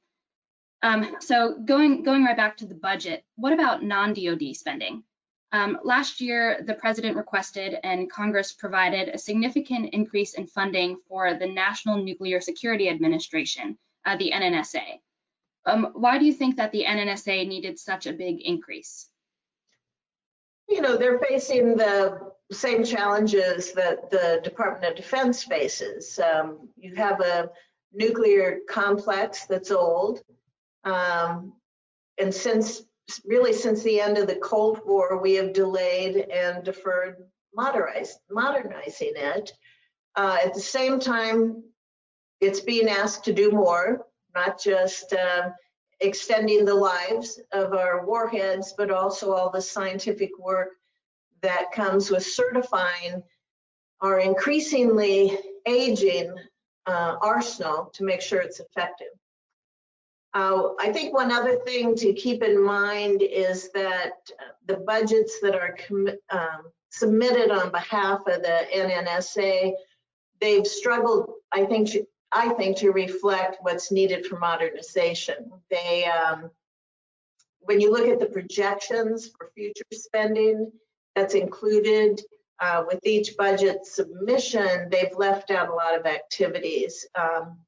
Um, 0.81 1.17
so 1.19 1.59
going 1.59 2.05
going 2.05 2.23
right 2.23 2.37
back 2.37 2.59
to 2.59 2.67
the 2.67 2.77
budget, 2.77 3.25
what 3.35 3.53
about 3.53 3.83
non-DoD 3.83 4.55
spending? 4.55 5.03
Um, 5.51 5.81
last 5.83 6.21
year, 6.21 6.63
the 6.65 6.75
president 6.75 7.17
requested 7.17 7.77
and 7.83 8.09
Congress 8.09 8.53
provided 8.53 9.09
a 9.09 9.19
significant 9.19 9.93
increase 9.93 10.35
in 10.35 10.47
funding 10.47 10.99
for 11.09 11.35
the 11.35 11.49
National 11.49 11.97
Nuclear 11.97 12.41
Security 12.41 12.89
Administration, 12.89 13.77
uh, 14.07 14.17
the 14.17 14.31
NNSA. 14.33 15.01
Um, 15.67 15.91
why 15.95 16.19
do 16.19 16.27
you 16.27 16.33
think 16.33 16.59
that 16.59 16.71
the 16.71 16.85
NNSA 16.85 17.49
needed 17.49 17.81
such 17.81 18.07
a 18.07 18.13
big 18.13 18.41
increase? 18.41 19.08
You 20.69 20.81
know, 20.81 20.97
they're 20.97 21.19
facing 21.19 21.77
the 21.77 22.21
same 22.53 22.85
challenges 22.85 23.73
that 23.73 24.11
the 24.11 24.41
Department 24.43 24.93
of 24.93 24.97
Defense 24.97 25.45
faces. 25.45 26.19
Um, 26.19 26.69
you 26.77 26.95
have 26.97 27.21
a 27.21 27.51
nuclear 27.93 28.61
complex 28.69 29.47
that's 29.47 29.71
old. 29.71 30.23
Um, 30.85 31.55
and 32.19 32.35
since 32.35 32.83
really 33.25 33.53
since 33.53 33.83
the 33.83 34.01
end 34.01 34.19
of 34.19 34.27
the 34.27 34.37
Cold 34.37 34.81
War, 34.85 35.21
we 35.21 35.35
have 35.35 35.53
delayed 35.53 36.17
and 36.17 36.65
deferred 36.65 37.17
modernizing 37.55 39.13
it. 39.17 39.53
Uh, 40.15 40.39
at 40.45 40.55
the 40.55 40.61
same 40.61 41.01
time, 41.01 41.63
it's 42.41 42.61
being 42.61 42.89
asked 42.89 43.25
to 43.25 43.33
do 43.33 43.51
more, 43.51 44.07
not 44.35 44.61
just 44.61 45.13
uh, 45.13 45.51
extending 46.01 46.65
the 46.65 46.75
lives 46.75 47.41
of 47.53 47.73
our 47.73 48.07
warheads, 48.07 48.75
but 48.77 48.91
also 48.91 49.33
all 49.33 49.51
the 49.51 49.63
scientific 49.63 50.31
work 50.39 50.71
that 51.43 51.73
comes 51.73 52.11
with 52.11 52.25
certifying 52.25 53.23
our 54.01 54.21
increasingly 54.21 55.37
aging 55.67 56.35
uh, 56.87 57.17
arsenal 57.21 57.91
to 57.95 58.05
make 58.05 58.21
sure 58.21 58.41
it's 58.41 58.61
effective. 58.61 59.09
Uh, 60.35 60.71
I 60.79 60.93
think 60.93 61.15
one 61.15 61.33
other 61.33 61.57
thing 61.57 61.95
to 61.97 62.13
keep 62.13 62.43
in 62.43 62.63
mind 62.63 63.23
is 63.23 63.71
that 63.73 64.13
the 64.67 64.77
budgets 64.77 65.41
that 65.41 65.55
are 65.55 65.77
um, 66.31 66.71
submitted 66.91 67.51
on 67.51 67.71
behalf 67.71 68.21
of 68.27 68.43
the 68.43 68.67
NNSA, 68.75 69.73
they've 70.41 70.67
struggled, 70.67 71.33
I 71.51 71.65
think, 71.65 71.91
I 72.33 72.51
think, 72.51 72.77
to 72.79 72.91
reflect 72.91 73.59
what's 73.63 73.91
needed 73.91 74.27
for 74.27 74.39
modernization. 74.39 75.51
They, 75.71 76.05
um, 76.05 76.51
when 77.61 77.81
you 77.81 77.91
look 77.91 78.07
at 78.09 78.21
the 78.21 78.27
projections 78.27 79.29
for 79.29 79.51
future 79.55 79.85
spending 79.93 80.71
that's 81.15 81.35
included 81.35 82.21
uh, 82.61 82.85
with 82.87 83.01
each 83.05 83.37
budget 83.37 83.87
submission, 83.87 84.89
they've 84.91 85.17
left 85.17 85.51
out 85.51 85.69
a 85.69 85.75
lot 85.75 85.99
of 85.99 86.07
activities. 86.07 87.07
Um, 87.15 87.59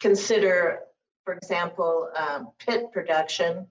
consider, 0.00 0.80
for 1.24 1.34
example, 1.34 2.08
um, 2.16 2.48
pit 2.58 2.92
production. 2.92 3.66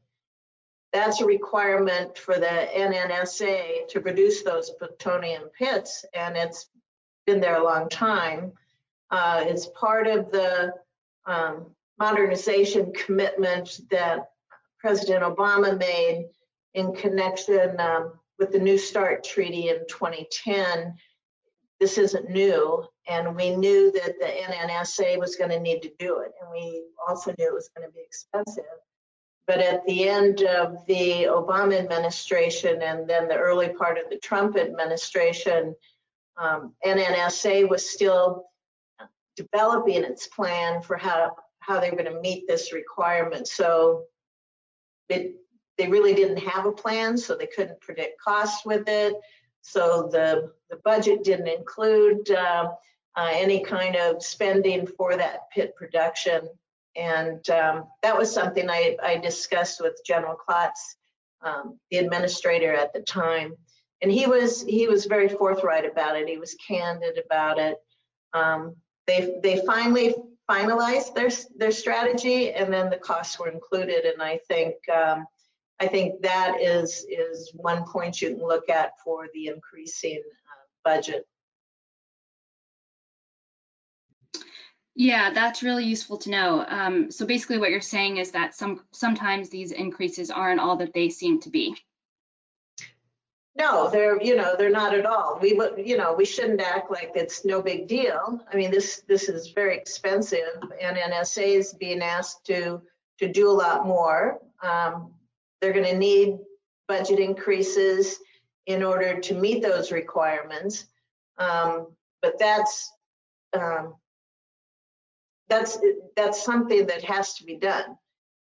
That's 0.92 1.22
a 1.22 1.26
requirement 1.26 2.18
for 2.18 2.36
the 2.36 2.68
NNSA 2.76 3.88
to 3.90 4.02
produce 4.02 4.44
those 4.44 4.70
plutonium 4.72 5.44
pits, 5.58 6.06
and 6.14 6.36
it's 6.36 6.70
been 7.26 7.40
there 7.40 7.58
a 7.58 7.64
long 7.64 7.90
time. 7.90 8.54
Uh, 9.10 9.44
it's 9.46 9.68
part 9.68 10.08
of 10.08 10.32
the 10.32 10.74
um, 11.26 11.68
modernization 12.00 12.92
commitment 12.94 13.80
that 13.90 14.30
President 14.80 15.24
Obama 15.24 15.78
made 15.78 16.28
in 16.74 16.94
connection 16.94 17.80
um, 17.80 18.14
with 18.38 18.52
the 18.52 18.60
New 18.60 18.78
START 18.78 19.24
Treaty 19.24 19.70
in 19.70 19.80
2010 19.88 20.96
this 21.80 21.98
isn't 21.98 22.30
new, 22.30 22.86
and 23.08 23.36
we 23.36 23.56
knew 23.56 23.92
that 23.92 24.20
the 24.20 24.26
NNSA 24.26 25.20
was 25.20 25.36
going 25.36 25.52
to 25.52 25.60
need 25.60 25.82
to 25.84 25.92
do 26.00 26.20
it, 26.20 26.32
and 26.42 26.50
we 26.52 26.84
also 27.08 27.34
knew 27.38 27.48
it 27.48 27.54
was 27.54 27.70
going 27.76 27.88
to 27.88 27.94
be 27.94 28.02
expensive. 28.02 28.64
But 29.46 29.60
at 29.60 29.86
the 29.86 30.10
end 30.10 30.42
of 30.42 30.86
the 30.88 31.26
Obama 31.30 31.78
administration 31.78 32.82
and 32.82 33.08
then 33.08 33.28
the 33.28 33.38
early 33.38 33.70
part 33.70 33.98
of 33.98 34.10
the 34.10 34.18
Trump 34.18 34.58
administration, 34.58 35.76
um, 36.36 36.74
NNSA 36.86 37.70
was 37.70 37.90
still 37.90 38.46
developing 39.38 40.04
its 40.04 40.28
plan 40.28 40.82
for 40.82 40.98
how 40.98 41.36
how 41.60 41.80
they 41.80 41.90
were 41.90 41.98
going 41.98 42.14
to 42.14 42.22
meet 42.22 42.48
this 42.48 42.74
requirement. 42.74 43.48
So 43.48 44.04
it, 45.10 45.36
they 45.78 45.88
really 45.88 46.14
didn't 46.14 46.38
have 46.38 46.66
a 46.66 46.72
plan, 46.72 47.18
so 47.18 47.36
they 47.36 47.48
couldn't 47.48 47.82
predict 47.82 48.20
costs 48.22 48.66
with 48.66 48.88
it. 48.88 49.16
So 49.62 50.10
the, 50.12 50.52
the 50.70 50.78
budget 50.84 51.24
didn't 51.24 51.50
include 51.50 52.32
uh, 52.32 52.70
uh, 53.18 53.30
any 53.34 53.64
kind 53.64 53.96
of 53.96 54.24
spending 54.24 54.88
for 54.88 55.18
that 55.18 55.50
pit 55.54 55.76
production. 55.76 56.48
And 56.96 57.48
um, 57.50 57.84
that 58.02 58.18
was 58.18 58.34
something 58.34 58.70
I, 58.70 58.96
I, 59.04 59.18
discussed 59.18 59.82
with 59.82 60.02
General 60.06 60.36
Klotz, 60.36 60.96
um, 61.44 61.78
the 61.92 61.98
administrator 61.98 62.74
at 62.74 62.94
the 62.94 63.02
time. 63.02 63.56
And 64.02 64.12
he 64.12 64.26
was 64.26 64.64
he 64.64 64.88
was 64.88 65.06
very 65.06 65.28
forthright 65.28 65.86
about 65.86 66.16
it. 66.16 66.28
He 66.28 66.38
was 66.38 66.56
candid 66.56 67.20
about 67.24 67.60
it. 67.60 67.78
Um, 68.34 68.76
they 69.08 69.40
they 69.42 69.62
finally 69.66 70.14
finalized 70.50 71.14
their, 71.14 71.30
their 71.58 71.72
strategy 71.72 72.52
and 72.54 72.72
then 72.72 72.90
the 72.90 72.98
costs 72.98 73.40
were 73.40 73.50
included. 73.50 74.06
And 74.06 74.22
I 74.22 74.40
think, 74.48 74.76
um, 74.90 75.26
I 75.80 75.88
think 75.88 76.22
that 76.22 76.62
is, 76.62 77.06
is 77.10 77.52
one 77.54 77.84
point 77.86 78.22
you 78.22 78.30
can 78.30 78.46
look 78.46 78.70
at 78.70 78.92
for 79.04 79.28
the 79.34 79.48
increasing 79.48 80.22
uh, 80.26 80.90
budget. 80.90 81.28
Yeah, 84.96 85.32
that's 85.32 85.62
really 85.62 85.86
useful 85.86 86.18
to 86.20 86.32
know. 86.32 86.66
Um, 86.68 87.12
so 87.12 87.26
basically 87.26 87.60
what 87.60 87.70
you're 87.70 87.82
saying 87.82 88.18
is 88.18 88.32
that 88.32 88.56
some 88.56 88.82
sometimes 88.92 89.50
these 89.50 89.72
increases 89.72 90.32
aren't 90.32 90.60
all 90.60 90.78
that 90.78 90.94
they 90.94 91.10
seem 91.10 91.40
to 91.42 91.52
be. 91.52 91.78
No, 93.58 93.90
they're, 93.90 94.22
you 94.22 94.36
know, 94.36 94.56
they're 94.56 94.70
not 94.70 94.94
at 94.94 95.08
all. 95.08 95.40
We 95.42 95.60
you 95.84 95.98
know, 95.98 96.14
we 96.14 96.26
shouldn't 96.26 96.62
act 96.62 96.92
like 96.92 97.12
it's 97.16 97.44
no 97.44 97.60
big 97.60 97.88
deal. 97.88 98.40
I 98.52 98.56
mean, 98.56 98.70
this, 98.70 99.02
this 99.08 99.30
is 99.30 99.50
very 99.50 99.76
expensive 99.76 100.62
and 100.80 100.96
NSA 100.96 101.58
is 101.58 101.74
being 101.74 102.04
asked 102.04 102.46
to, 102.46 102.82
to 103.18 103.28
do 103.28 103.50
a 103.50 103.52
lot 103.52 103.88
more. 103.88 104.40
Um, 104.62 105.12
they're 105.60 105.74
going 105.74 105.86
to 105.86 105.98
need 105.98 106.38
budget 106.88 107.20
increases 107.20 108.20
in 108.68 108.84
order 108.84 109.20
to 109.20 109.34
meet 109.34 109.64
those 109.64 109.92
requirements. 109.92 110.86
Um, 111.40 111.88
but 112.22 112.38
that's, 112.38 112.92
um, 113.54 113.96
that's, 115.50 115.80
that's 116.16 116.44
something 116.44 116.86
that 116.86 117.04
has 117.04 117.34
to 117.36 117.44
be 117.44 117.56
done. 117.56 117.98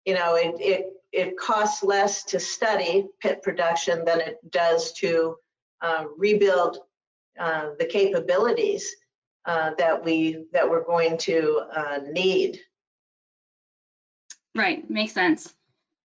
You 0.06 0.14
know, 0.14 0.36
it, 0.36 0.56
it 0.60 0.86
it 1.12 1.38
costs 1.38 1.84
less 1.84 2.24
to 2.26 2.40
study 2.40 3.08
pit 3.22 3.42
production 3.42 4.04
than 4.06 4.20
it 4.20 4.38
does 4.52 4.92
to 4.94 5.38
uh, 5.82 6.06
rebuild 6.18 6.80
uh, 7.40 7.70
the 7.80 7.86
capabilities 7.86 8.96
uh, 9.46 9.72
that 9.78 10.04
we 10.04 10.46
that 10.52 10.70
we're 10.70 10.84
going 10.84 11.18
to 11.20 11.62
uh, 11.76 12.00
need. 12.12 12.60
Right, 14.56 14.90
makes 14.90 15.14
sense. 15.14 15.54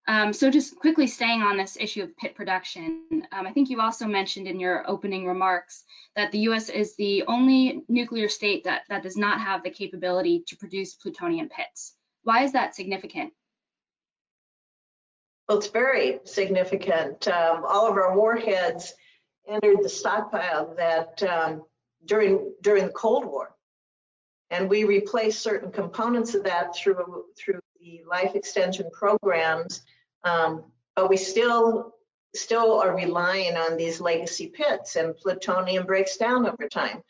Um, 0.08 0.32
so 0.32 0.50
just 0.50 0.76
quickly 0.76 1.06
staying 1.06 1.42
on 1.42 1.56
this 1.56 1.76
issue 1.78 2.02
of 2.02 2.16
pit 2.16 2.34
production, 2.34 3.04
um, 3.30 3.46
I 3.46 3.52
think 3.52 3.70
you 3.70 3.80
also 3.80 4.06
mentioned 4.06 4.48
in 4.48 4.58
your 4.58 4.88
opening 4.90 5.24
remarks 5.26 5.84
that 6.16 6.32
the 6.32 6.40
U.S. 6.40 6.68
is 6.68 6.96
the 6.96 7.22
only 7.28 7.84
nuclear 7.88 8.28
state 8.28 8.64
that, 8.64 8.82
that 8.88 9.04
does 9.04 9.16
not 9.16 9.40
have 9.40 9.62
the 9.62 9.70
capability 9.70 10.42
to 10.48 10.56
produce 10.56 10.94
plutonium 10.94 11.48
pits. 11.48 11.94
Why 12.24 12.42
is 12.42 12.52
that 12.52 12.74
significant? 12.74 13.32
Well, 15.50 15.58
it's 15.58 15.66
very 15.66 16.20
significant. 16.22 17.26
Um, 17.26 17.64
all 17.66 17.88
of 17.90 17.96
our 17.96 18.16
warheads 18.16 18.94
entered 19.48 19.82
the 19.82 19.88
stockpile 19.88 20.76
that 20.76 21.20
um, 21.24 21.64
during 22.04 22.54
during 22.62 22.86
the 22.86 22.92
Cold 22.92 23.24
War, 23.24 23.52
and 24.50 24.70
we 24.70 24.84
replaced 24.84 25.42
certain 25.42 25.72
components 25.72 26.36
of 26.36 26.44
that 26.44 26.76
through 26.76 27.24
through 27.36 27.58
the 27.80 28.02
life 28.08 28.36
extension 28.36 28.90
programs. 28.92 29.82
Um, 30.22 30.66
but 30.94 31.10
we 31.10 31.16
still 31.16 31.96
still 32.32 32.80
are 32.80 32.94
relying 32.94 33.56
on 33.56 33.76
these 33.76 34.00
legacy 34.00 34.52
pits, 34.54 34.94
and 34.94 35.16
plutonium 35.16 35.84
breaks 35.84 36.16
down 36.16 36.46
over 36.46 36.68
time. 36.68 37.02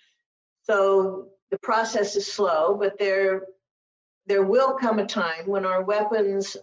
So 0.62 1.29
the 1.50 1.59
process 1.59 2.16
is 2.16 2.33
slow, 2.33 2.79
but 2.81 2.98
there 2.98 3.42
there 4.24 4.44
will 4.44 4.79
come 4.79 4.98
a 4.98 5.05
time 5.05 5.46
when 5.46 5.66
our 5.66 5.83
weapons 5.83 6.57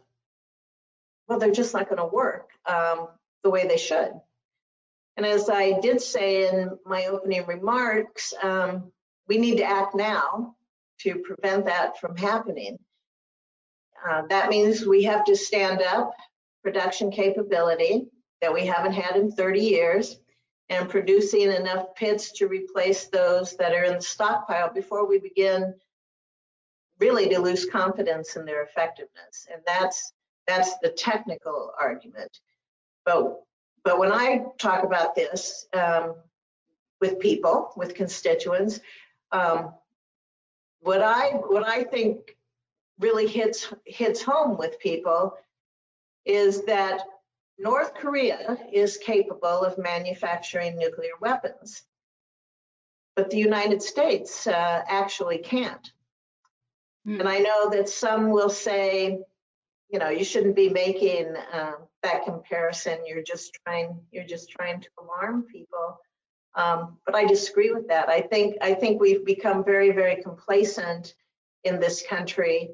well, 1.28 1.40
they're 1.40 1.52
just 1.52 1.74
not 1.74 1.90
going 1.90 1.98
to 1.98 2.06
work 2.06 2.50
um, 2.66 3.08
the 3.44 3.50
way 3.50 3.68
they 3.68 3.78
should. 3.78 4.12
And 5.18 5.26
as 5.26 5.50
I 5.50 5.80
did 5.80 6.02
say 6.02 6.48
in 6.48 6.78
my 6.86 7.06
opening 7.06 7.46
remarks, 7.46 8.34
um, 8.42 8.92
we 9.28 9.38
need 9.38 9.58
to 9.58 9.63
act 9.63 9.96
now 9.96 10.56
to 11.02 11.16
prevent 11.20 11.66
that 11.66 12.00
from 12.00 12.16
happening. 12.16 12.78
Uh, 14.08 14.24
that 14.30 14.50
means 14.50 14.86
we 14.86 15.04
have 15.04 15.26
to 15.26 15.36
stand 15.36 15.82
up 15.82 16.13
production 16.63 17.12
capability 17.12 18.08
that 18.42 18.54
we 18.54 18.66
haven't 18.66 18.94
had 18.94 19.16
in 19.16 19.32
30 19.32 19.60
years 19.60 20.20
and 20.70 20.90
producing 20.90 21.52
enough 21.52 21.96
pits 21.96 22.32
to 22.34 22.48
replace 22.48 23.06
those 23.06 23.56
that 23.58 23.74
are 23.74 23.84
in 23.84 23.96
the 23.96 24.02
stockpile 24.02 24.72
before 24.72 25.08
we 25.08 25.18
begin 25.20 25.74
really 27.00 27.30
to 27.30 27.40
lose 27.40 27.66
confidence 27.66 28.36
in 28.36 28.46
their 28.46 28.63
effectiveness. 28.63 29.48
And 29.52 29.62
that's 29.66 30.13
that's 30.47 30.77
the 30.79 30.89
technical 30.89 31.71
argument. 31.79 32.39
But, 33.05 33.39
but 33.83 33.99
when 33.99 34.12
I 34.12 34.43
talk 34.57 34.83
about 34.83 35.15
this 35.15 35.67
um, 35.73 36.15
with 37.01 37.19
people, 37.19 37.71
with 37.75 37.95
constituents, 37.95 38.79
um, 39.31 39.73
what 40.81 41.01
I 41.01 41.29
what 41.31 41.67
I 41.67 41.83
think 41.83 42.38
really 42.99 43.27
hits 43.27 43.73
hits 43.86 44.21
home 44.21 44.57
with 44.57 44.79
people 44.79 45.33
is 46.25 46.65
that 46.65 47.01
North 47.57 47.93
Korea 47.95 48.57
is 48.71 48.97
capable 48.97 49.63
of 49.63 49.77
manufacturing 49.77 50.77
nuclear 50.77 51.12
weapons, 51.19 51.83
but 53.15 53.29
the 53.29 53.38
United 53.38 53.81
States 53.81 54.45
uh, 54.45 54.83
actually 54.88 55.39
can't. 55.39 55.91
Mm. 57.07 57.21
And 57.21 57.29
I 57.29 57.39
know 57.39 57.69
that 57.71 57.89
some 57.89 58.29
will 58.29 58.49
say, 58.49 59.19
you 59.89 60.00
know, 60.00 60.10
you 60.10 60.23
shouldn't 60.23 60.56
be 60.56 60.69
making 60.69 61.34
um, 61.54 61.76
that 62.04 62.26
comparison. 62.26 63.00
You're 63.06 63.23
just 63.23 63.58
trying, 63.65 64.00
you're 64.12 64.26
just 64.26 64.50
trying 64.50 64.82
to 64.82 64.89
alarm 65.00 65.43
people. 65.43 66.00
Um, 66.56 66.97
but 67.06 67.15
I 67.15 67.26
disagree 67.26 67.71
with 67.71 67.88
that. 67.88 68.10
I 68.10 68.21
think, 68.21 68.58
I 68.62 68.73
think 68.73 69.00
we've 69.00 69.26
become 69.26 69.63
very, 69.63 69.91
very 69.91 70.21
complacent 70.21 71.13
in 71.63 71.80
this 71.80 72.04
country, 72.08 72.71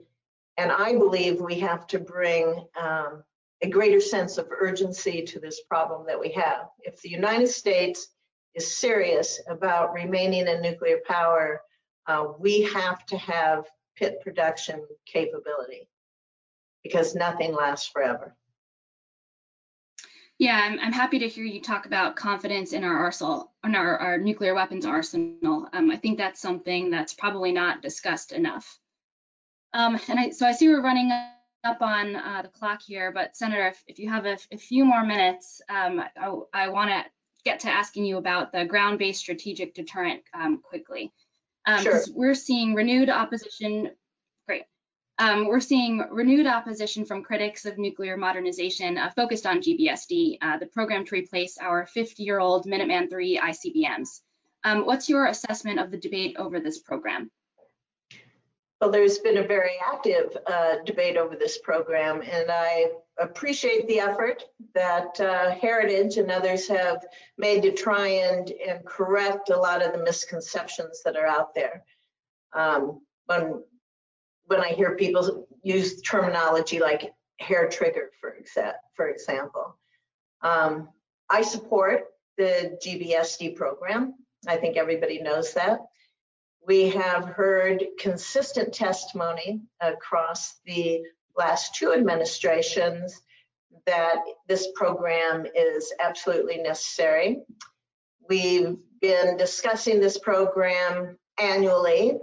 and 0.58 0.72
I 0.72 0.94
believe 0.94 1.42
we 1.42 1.60
have 1.60 1.88
to 1.88 2.00
bring 2.00 2.66
um, 2.80 3.24
a 3.62 3.70
greater 3.70 4.00
sense 4.00 4.38
of 4.38 4.48
urgency 4.52 5.24
to 5.24 5.40
this 5.40 5.62
problem 5.62 6.06
that 6.08 6.20
we 6.20 6.32
have. 6.32 6.68
If 6.80 7.02
the 7.02 7.10
United 7.10 7.48
States 7.48 8.08
is 8.56 8.78
serious 8.78 9.42
about 9.48 9.94
remaining 9.94 10.48
in 10.48 10.62
nuclear 10.62 11.00
power, 11.06 11.62
uh, 12.08 12.28
we 12.40 12.62
have 12.64 13.06
to 13.08 13.18
have 13.18 13.66
pit 13.96 14.20
production 14.22 14.86
capability 15.06 15.88
because 16.84 17.16
nothing 17.16 17.54
lasts 17.54 17.88
forever. 17.88 18.36
Yeah, 20.40 20.60
I'm, 20.62 20.80
I'm 20.80 20.92
happy 20.92 21.20
to 21.20 21.28
hear 21.30 21.46
you 21.46 21.62
talk 21.62 21.86
about 21.86 22.16
confidence 22.16 22.74
in 22.74 22.84
our 22.84 22.98
arsenal, 22.98 23.54
in 23.64 23.76
our, 23.76 23.98
our 23.98 24.18
nuclear 24.18 24.56
weapons 24.56 24.86
arsenal. 24.86 25.68
Um, 25.72 25.92
I 25.92 25.96
think 25.96 26.18
that's 26.18 26.42
something 26.42 26.90
that's 26.90 27.14
probably 27.14 27.52
not 27.52 27.82
discussed 27.82 28.32
enough. 28.32 28.78
Um, 29.74 30.00
and 30.10 30.20
I, 30.20 30.30
so 30.32 30.46
I 30.46 30.52
see 30.52 30.68
we're 30.68 30.82
running 30.82 31.12
up 31.64 31.82
on 31.82 32.16
uh, 32.16 32.42
the 32.42 32.50
clock 32.50 32.82
here, 32.82 33.12
but 33.12 33.38
Senator, 33.38 33.68
if, 33.68 33.84
if 33.88 34.00
you 34.00 34.10
have 34.10 34.26
a, 34.26 34.38
a, 34.52 34.58
few 34.58 34.84
more 34.86 35.06
minutes, 35.06 35.62
um, 35.70 36.04
I, 36.18 36.66
I 36.66 36.68
want 36.68 36.90
to 36.90 37.06
get 37.46 37.62
to 37.62 37.70
asking 37.70 38.06
you 38.06 38.18
about 38.18 38.52
the 38.52 38.66
ground-based 38.66 39.20
strategic 39.20 39.74
deterrent 39.74 40.24
um, 40.34 40.62
quickly. 40.62 41.12
Um, 41.66 41.82
sure. 41.82 42.02
We're 42.14 42.36
seeing 42.36 42.74
renewed 42.74 43.10
opposition 43.10 43.92
um, 45.20 45.48
we're 45.48 45.60
seeing 45.60 46.04
renewed 46.10 46.48
opposition 46.48 47.06
from 47.06 47.24
critics 47.24 47.66
of 47.66 47.78
nuclear 47.78 48.18
modernization 48.18 48.98
uh, 48.98 49.12
focused 49.16 49.46
on 49.46 49.62
GBSD, 49.62 50.38
uh, 50.42 50.58
the 50.58 50.66
program 50.66 51.06
to 51.06 51.16
replace 51.16 51.58
our 51.60 51.86
50-year-old 51.96 52.66
Minuteman 52.66 53.12
III 53.12 53.40
ICBMs. 53.40 54.22
Um, 54.64 54.86
what's 54.86 55.10
your 55.10 55.28
assessment 55.28 55.80
of 55.80 55.92
the 55.92 55.98
debate 55.98 56.38
over 56.38 56.60
this 56.60 56.80
program? 56.80 57.30
Well, 58.82 58.92
there's 58.92 59.20
been 59.20 59.38
a 59.38 59.48
very 59.48 59.78
active 59.86 60.36
uh, 60.48 60.76
debate 60.86 61.16
over 61.16 61.36
this 61.36 61.58
program, 61.58 62.22
and 62.22 62.50
I 62.50 62.88
appreciate 63.18 63.88
the 63.88 64.00
effort 64.00 64.44
that 64.74 65.20
uh, 65.22 65.52
Heritage 65.52 66.18
and 66.18 66.32
others 66.32 66.68
have 66.68 67.06
made 67.38 67.62
to 67.62 67.72
try 67.72 68.08
and, 68.08 68.52
and 68.68 68.86
correct 68.86 69.52
a 69.52 69.58
lot 69.58 69.86
of 69.86 69.94
the 69.94 70.04
misconceptions 70.04 71.04
that 71.04 71.16
are 71.16 71.28
out 71.28 71.54
there. 71.54 71.84
Um, 72.52 73.02
when 74.48 74.62
I 74.62 74.70
hear 74.70 74.96
people 74.96 75.48
use 75.62 76.02
terminology 76.02 76.80
like 76.80 77.14
hair 77.40 77.68
trigger, 77.70 78.10
for, 78.20 78.36
exa 78.42 78.74
for 78.96 79.10
example. 79.10 79.78
Um, 80.42 80.90
I 81.30 81.42
support 81.42 82.06
the 82.38 82.78
GBSD 82.86 83.56
program. 83.56 84.16
I 84.48 84.58
think 84.58 84.78
everybody 84.78 85.22
knows 85.22 85.54
that. 85.54 85.80
We 86.66 86.90
have 86.90 87.26
heard 87.26 87.84
consistent 88.00 88.74
testimony 88.74 89.62
across 89.82 90.60
the 90.66 91.02
last 91.38 91.76
two 91.76 91.94
administrations 91.94 93.22
that 93.86 94.18
this 94.48 94.68
program 94.76 95.46
is 95.56 95.92
absolutely 96.00 96.58
necessary. 96.58 97.42
We've 98.30 98.78
been 99.02 99.36
discussing 99.36 100.00
this 100.00 100.18
program 100.18 101.18
annually 101.40 102.18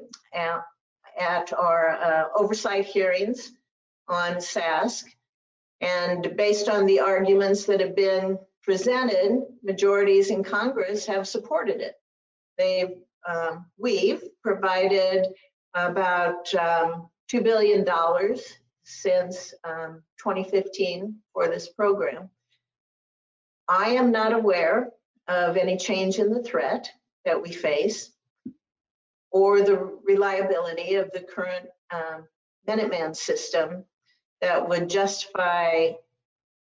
at 1.20 1.52
our 1.52 1.90
uh, 1.90 2.24
oversight 2.34 2.86
hearings 2.86 3.52
on 4.08 4.36
SASC. 4.36 5.04
And 5.80 6.36
based 6.36 6.68
on 6.68 6.86
the 6.86 7.00
arguments 7.00 7.64
that 7.66 7.80
have 7.80 7.94
been 7.94 8.38
presented, 8.62 9.42
majorities 9.62 10.30
in 10.30 10.42
Congress 10.42 11.06
have 11.06 11.28
supported 11.28 11.80
it. 11.80 11.94
They've, 12.58 12.96
um, 13.28 13.66
we've 13.78 14.22
provided 14.42 15.26
about 15.74 16.52
um, 16.54 17.08
$2 17.32 17.42
billion 17.42 17.86
since 18.84 19.54
um, 19.64 20.02
2015 20.18 21.16
for 21.32 21.48
this 21.48 21.68
program. 21.68 22.28
I 23.68 23.90
am 23.90 24.10
not 24.10 24.32
aware 24.32 24.90
of 25.28 25.56
any 25.56 25.76
change 25.76 26.18
in 26.18 26.32
the 26.32 26.42
threat 26.42 26.90
that 27.24 27.40
we 27.40 27.52
face 27.52 28.10
or 29.30 29.62
the 29.62 29.98
reliability 30.04 30.94
of 30.94 31.10
the 31.12 31.20
current 31.20 31.66
um, 31.92 32.26
Minuteman 32.68 33.14
system 33.14 33.84
that 34.40 34.68
would 34.68 34.88
justify 34.88 35.90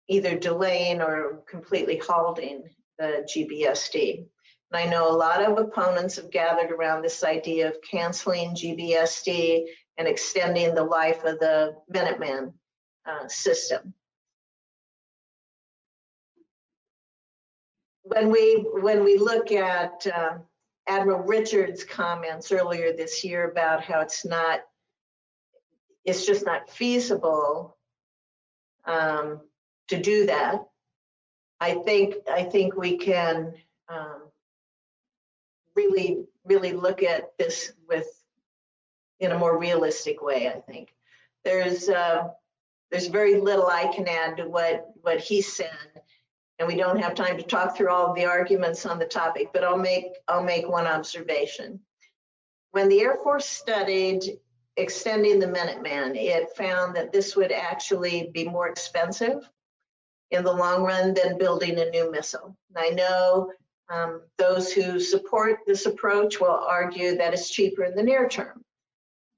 either 0.07 0.37
delaying 0.37 1.01
or 1.01 1.43
completely 1.47 1.97
halting 1.97 2.63
the 2.97 3.27
GBSD. 3.35 4.25
And 4.71 4.83
I 4.83 4.85
know 4.89 5.09
a 5.09 5.17
lot 5.17 5.41
of 5.41 5.57
opponents 5.57 6.15
have 6.15 6.31
gathered 6.31 6.71
around 6.71 7.01
this 7.01 7.23
idea 7.23 7.67
of 7.67 7.81
canceling 7.89 8.55
GBSD 8.55 9.65
and 9.97 10.07
extending 10.07 10.73
the 10.73 10.83
life 10.83 11.23
of 11.23 11.39
the 11.39 11.75
Minuteman 11.91 12.53
uh, 13.05 13.27
system. 13.27 13.93
When 18.03 18.29
we 18.31 18.63
when 18.71 19.03
we 19.03 19.17
look 19.17 19.51
at 19.51 20.05
uh, 20.05 20.37
Admiral 20.87 21.23
Richards' 21.23 21.83
comments 21.83 22.51
earlier 22.51 22.93
this 22.93 23.23
year 23.23 23.49
about 23.49 23.83
how 23.83 24.01
it's 24.01 24.25
not, 24.25 24.61
it's 26.03 26.25
just 26.25 26.45
not 26.45 26.69
feasible 26.69 27.77
um, 28.85 29.41
to 29.87 29.99
do 29.99 30.27
that. 30.27 30.63
I 31.59 31.75
think 31.75 32.15
I 32.29 32.43
think 32.43 32.75
we 32.75 32.97
can 32.97 33.53
um, 33.89 34.23
really 35.75 36.25
really 36.43 36.73
look 36.73 37.01
at 37.01 37.37
this 37.37 37.71
with 37.87 38.07
in 39.19 39.31
a 39.31 39.37
more 39.37 39.57
realistic 39.57 40.21
way. 40.21 40.47
I 40.49 40.59
think 40.59 40.93
there's 41.43 41.89
uh, 41.89 42.27
there's 42.91 43.07
very 43.07 43.39
little 43.39 43.67
I 43.67 43.91
can 43.93 44.07
add 44.07 44.37
to 44.37 44.47
what 44.47 44.85
what 45.01 45.19
he 45.19 45.41
said, 45.41 45.94
and 46.59 46.67
we 46.67 46.75
don't 46.75 47.01
have 47.01 47.15
time 47.15 47.37
to 47.37 47.43
talk 47.43 47.75
through 47.75 47.89
all 47.89 48.07
of 48.07 48.15
the 48.15 48.25
arguments 48.25 48.85
on 48.85 48.99
the 48.99 49.05
topic. 49.05 49.49
But 49.53 49.63
I'll 49.63 49.77
make 49.77 50.05
I'll 50.27 50.43
make 50.43 50.67
one 50.67 50.87
observation. 50.87 51.79
When 52.71 52.89
the 52.89 53.01
Air 53.01 53.15
Force 53.15 53.45
studied 53.45 54.39
extending 54.77 55.39
the 55.39 55.47
Minuteman, 55.47 56.15
it 56.15 56.55
found 56.55 56.95
that 56.95 57.11
this 57.11 57.35
would 57.35 57.51
actually 57.51 58.31
be 58.33 58.45
more 58.45 58.67
expensive 58.67 59.49
in 60.31 60.43
the 60.43 60.51
long 60.51 60.83
run 60.83 61.13
than 61.13 61.37
building 61.37 61.79
a 61.79 61.89
new 61.89 62.11
missile. 62.11 62.57
And 62.75 62.85
I 62.85 62.89
know 62.89 63.51
um, 63.89 64.21
those 64.37 64.71
who 64.71 64.99
support 64.99 65.59
this 65.65 65.85
approach 65.85 66.39
will 66.39 66.49
argue 66.49 67.17
that 67.17 67.33
it's 67.33 67.49
cheaper 67.49 67.83
in 67.83 67.95
the 67.95 68.03
near 68.03 68.27
term, 68.27 68.63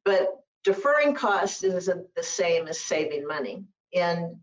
but 0.05 0.30
deferring 0.63 1.13
costs 1.13 1.63
isn't 1.63 2.07
the 2.15 2.24
same 2.24 2.68
as 2.68 2.80
saving 2.80 3.28
money. 3.28 3.63
In, 3.91 4.39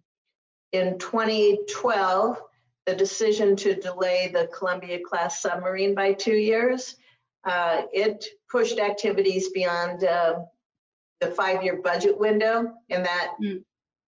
in 0.72 0.98
2012, 0.98 2.40
the 2.86 2.94
decision 2.94 3.56
to 3.56 3.74
delay 3.74 4.30
the 4.32 4.48
Columbia 4.48 4.98
class 5.00 5.40
submarine 5.40 5.94
by 5.94 6.12
two 6.12 6.36
years, 6.36 6.96
uh, 7.44 7.82
it 7.92 8.26
pushed 8.50 8.78
activities 8.78 9.50
beyond 9.50 10.04
uh, 10.04 10.40
the 11.20 11.28
five-year 11.28 11.80
budget 11.82 12.18
window, 12.18 12.72
and 12.90 13.04
that 13.04 13.34
mm. 13.42 13.62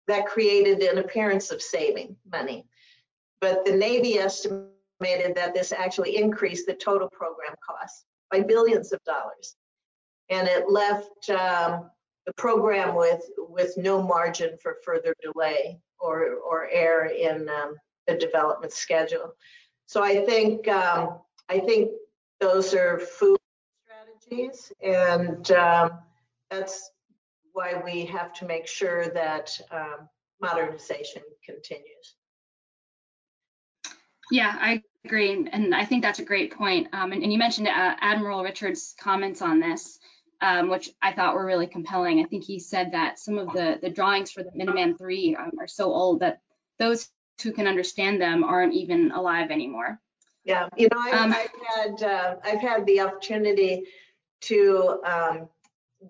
that 0.08 0.26
created 0.26 0.82
an 0.82 0.98
appearance 0.98 1.50
of 1.50 1.60
saving 1.60 2.16
money. 2.30 2.64
But 3.40 3.64
the 3.64 3.76
Navy 3.76 4.18
estimated 4.18 5.34
that 5.34 5.54
this 5.54 5.72
actually 5.72 6.16
increased 6.16 6.66
the 6.66 6.74
total 6.74 7.08
program 7.10 7.54
cost 7.66 8.04
by 8.30 8.40
billions 8.40 8.92
of 8.92 9.02
dollars, 9.04 9.56
and 10.30 10.48
it 10.48 10.70
left 10.70 11.30
um, 11.30 11.90
the 12.26 12.32
program 12.36 12.94
with 12.94 13.22
with 13.38 13.76
no 13.76 14.02
margin 14.02 14.56
for 14.62 14.76
further 14.84 15.14
delay 15.22 15.78
or 16.00 16.34
or 16.36 16.68
error 16.70 17.06
in 17.06 17.48
um, 17.48 17.74
the 18.06 18.14
development 18.14 18.72
schedule. 18.72 19.34
So 19.86 20.02
I 20.02 20.24
think 20.24 20.68
um, 20.68 21.18
I 21.48 21.58
think 21.60 21.90
those 22.40 22.74
are 22.74 22.98
food 22.98 23.38
strategies, 23.84 24.72
and 24.82 25.50
um, 25.52 25.90
that's 26.50 26.90
why 27.52 27.80
we 27.84 28.06
have 28.06 28.32
to 28.34 28.46
make 28.46 28.66
sure 28.66 29.08
that 29.10 29.58
um, 29.70 30.08
modernization 30.40 31.22
continues. 31.44 32.16
Yeah, 34.30 34.56
I 34.58 34.82
agree, 35.04 35.46
and 35.52 35.74
I 35.74 35.84
think 35.84 36.02
that's 36.02 36.20
a 36.20 36.24
great 36.24 36.56
point. 36.56 36.88
Um, 36.92 37.12
and, 37.12 37.22
and, 37.22 37.32
you 37.32 37.38
mentioned 37.38 37.68
uh, 37.68 37.96
Admiral 38.00 38.42
Richards' 38.42 38.94
comments 38.98 39.42
on 39.42 39.60
this, 39.60 39.98
um, 40.40 40.70
which 40.70 40.88
I 41.02 41.12
thought 41.12 41.34
were 41.34 41.44
really 41.44 41.66
compelling. 41.66 42.20
I 42.20 42.24
think 42.24 42.44
he 42.44 42.58
said 42.58 42.92
that 42.92 43.18
some 43.18 43.38
of 43.38 43.52
the 43.52 43.78
the 43.82 43.90
drawings 43.90 44.32
for 44.32 44.42
the 44.42 44.50
Minuteman 44.50 44.96
III 44.98 45.36
um, 45.36 45.52
are 45.60 45.68
so 45.68 45.92
old 45.92 46.20
that 46.20 46.40
those 46.78 47.08
who 47.42 47.52
can 47.52 47.66
understand 47.66 48.20
them 48.20 48.44
aren't 48.44 48.74
even 48.74 49.10
alive 49.12 49.50
anymore. 49.50 50.00
Yeah, 50.44 50.68
you 50.76 50.88
know, 50.92 50.98
I've, 50.98 51.14
um, 51.14 51.32
I've 51.32 51.50
had 51.76 52.02
uh, 52.02 52.36
I've 52.44 52.60
had 52.60 52.86
the 52.86 53.00
opportunity 53.00 53.84
to 54.42 55.00
um, 55.04 55.48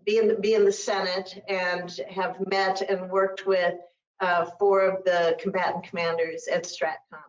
be 0.06 0.18
in 0.18 0.28
the, 0.28 0.34
be 0.36 0.54
in 0.54 0.64
the 0.64 0.72
Senate 0.72 1.42
and 1.48 2.00
have 2.08 2.36
met 2.50 2.80
and 2.82 3.10
worked 3.10 3.46
with 3.46 3.74
uh, 4.20 4.46
four 4.58 4.82
of 4.82 5.04
the 5.04 5.36
combatant 5.40 5.84
commanders 5.84 6.48
at 6.48 6.64
STRATCOM, 6.64 7.20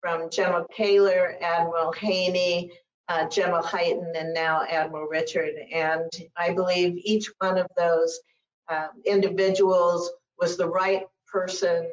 from 0.00 0.30
General 0.30 0.66
Kehler, 0.76 1.40
Admiral 1.40 1.92
Haney, 1.92 2.72
uh, 3.08 3.28
General 3.28 3.62
Hyten, 3.62 4.12
and 4.16 4.34
now 4.34 4.64
Admiral 4.68 5.06
Richard. 5.06 5.54
And 5.72 6.10
I 6.36 6.52
believe 6.52 7.00
each 7.04 7.30
one 7.38 7.58
of 7.58 7.66
those 7.76 8.18
uh, 8.68 8.88
individuals 9.04 10.10
was 10.38 10.56
the 10.56 10.68
right 10.68 11.04
person 11.30 11.88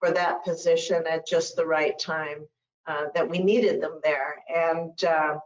for 0.00 0.10
that 0.12 0.44
position 0.44 1.04
at 1.08 1.26
just 1.26 1.56
the 1.56 1.66
right 1.66 1.98
time 1.98 2.46
uh, 2.86 3.06
that 3.14 3.28
we 3.28 3.38
needed 3.38 3.80
them 3.80 4.00
there. 4.02 4.36
And 4.54 5.02
uh, 5.04 5.38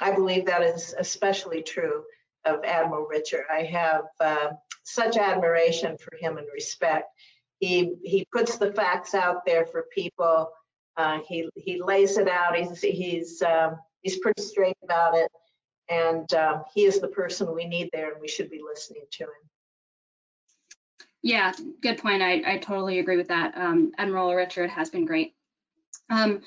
I 0.00 0.12
believe 0.12 0.46
that 0.46 0.62
is 0.62 0.94
especially 0.98 1.62
true 1.62 2.04
of 2.44 2.64
Admiral 2.64 3.06
Richard. 3.06 3.44
I 3.50 3.62
have 3.62 4.04
uh, 4.20 4.48
such 4.82 5.16
admiration 5.16 5.96
for 5.98 6.16
him 6.16 6.38
and 6.38 6.46
respect. 6.52 7.08
He 7.60 7.94
he 8.02 8.26
puts 8.32 8.58
the 8.58 8.72
facts 8.72 9.14
out 9.14 9.46
there 9.46 9.66
for 9.66 9.86
people. 9.94 10.50
Uh, 10.96 11.20
he 11.26 11.48
he 11.54 11.80
lays 11.80 12.18
it 12.18 12.28
out. 12.28 12.56
He's 12.56 12.80
he's 12.80 13.40
um, 13.42 13.76
he's 14.02 14.18
pretty 14.18 14.42
straight 14.42 14.76
about 14.82 15.16
it, 15.16 15.30
and 15.88 16.32
um, 16.34 16.64
he 16.74 16.84
is 16.84 16.98
the 16.98 17.08
person 17.08 17.54
we 17.54 17.66
need 17.66 17.90
there, 17.92 18.12
and 18.12 18.20
we 18.20 18.28
should 18.28 18.50
be 18.50 18.60
listening 18.62 19.04
to 19.12 19.24
him. 19.24 19.50
Yeah, 21.22 21.52
good 21.80 21.98
point. 21.98 22.22
I, 22.22 22.42
I 22.44 22.58
totally 22.58 22.98
agree 22.98 23.16
with 23.16 23.28
that. 23.28 23.56
Um, 23.56 23.92
Admiral 23.96 24.34
Richard 24.34 24.70
has 24.70 24.90
been 24.90 25.04
great. 25.04 25.34
Um, 26.10 26.42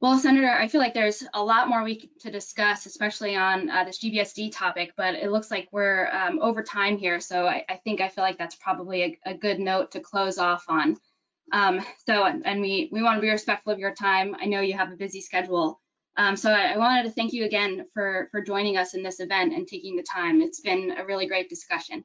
well, 0.00 0.16
Senator, 0.18 0.50
I 0.50 0.68
feel 0.68 0.80
like 0.80 0.94
there's 0.94 1.24
a 1.34 1.42
lot 1.42 1.68
more 1.68 1.82
we 1.82 2.08
to 2.20 2.30
discuss, 2.30 2.86
especially 2.86 3.34
on 3.34 3.68
uh, 3.68 3.82
this 3.84 3.98
GBSD 3.98 4.52
topic, 4.52 4.92
but 4.96 5.14
it 5.14 5.32
looks 5.32 5.50
like 5.50 5.68
we're 5.72 6.08
um, 6.12 6.38
over 6.40 6.62
time 6.62 6.98
here. 6.98 7.18
So 7.18 7.46
I, 7.46 7.64
I, 7.68 7.76
think 7.76 8.00
I 8.00 8.08
feel 8.08 8.22
like 8.22 8.38
that's 8.38 8.54
probably 8.54 9.02
a, 9.02 9.30
a 9.30 9.34
good 9.34 9.58
note 9.58 9.92
to 9.92 10.00
close 10.00 10.38
off 10.38 10.66
on. 10.68 10.98
Um, 11.52 11.80
so, 12.06 12.24
and 12.24 12.60
we, 12.60 12.90
we 12.92 13.02
want 13.02 13.16
to 13.16 13.22
be 13.22 13.30
respectful 13.30 13.72
of 13.72 13.80
your 13.80 13.94
time. 13.94 14.36
I 14.38 14.44
know 14.44 14.60
you 14.60 14.74
have 14.74 14.92
a 14.92 14.96
busy 14.96 15.20
schedule. 15.20 15.80
Um, 16.16 16.36
so 16.36 16.52
I, 16.52 16.74
I, 16.74 16.78
wanted 16.78 17.04
to 17.04 17.10
thank 17.10 17.32
you 17.32 17.44
again 17.44 17.86
for, 17.94 18.28
for 18.30 18.42
joining 18.42 18.76
us 18.76 18.94
in 18.94 19.02
this 19.02 19.20
event 19.20 19.54
and 19.54 19.66
taking 19.66 19.96
the 19.96 20.02
time. 20.02 20.42
It's 20.42 20.60
been 20.60 20.92
a 20.96 21.04
really 21.06 21.26
great 21.26 21.48
discussion. 21.48 22.04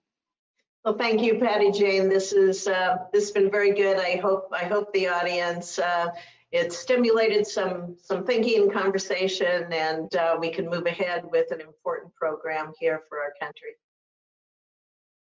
Well, 0.84 0.98
thank 0.98 1.22
you, 1.22 1.40
Patty 1.40 1.72
Jane. 1.72 2.10
This 2.10 2.34
is 2.34 2.68
uh, 2.68 2.98
this 3.14 3.26
has 3.26 3.32
been 3.32 3.50
very 3.50 3.74
good. 3.74 3.98
I 3.98 4.18
hope 4.18 4.50
I 4.52 4.66
hope 4.66 4.92
the 4.92 5.08
audience 5.08 5.80
uh, 5.80 6.10
it 6.52 6.74
stimulated 6.74 7.48
some 7.48 7.96
some 8.02 8.26
thinking 8.26 8.64
and 8.64 8.74
conversation, 8.74 9.72
and 9.72 10.14
uh, 10.16 10.36
we 10.40 10.52
can 10.52 10.70
move 10.70 10.86
ahead 10.86 11.24
with 11.32 11.52
an 11.52 11.62
important 11.62 12.14
program 12.16 12.74
here 12.80 13.02
for 13.08 13.20
our 13.20 13.34
country. 13.40 13.76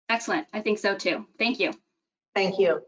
Excellent. 0.09 0.47
I 0.51 0.61
think 0.61 0.79
so 0.79 0.95
too. 0.95 1.27
Thank 1.37 1.59
you. 1.59 1.73
Thank 2.33 2.57
you. 2.57 2.81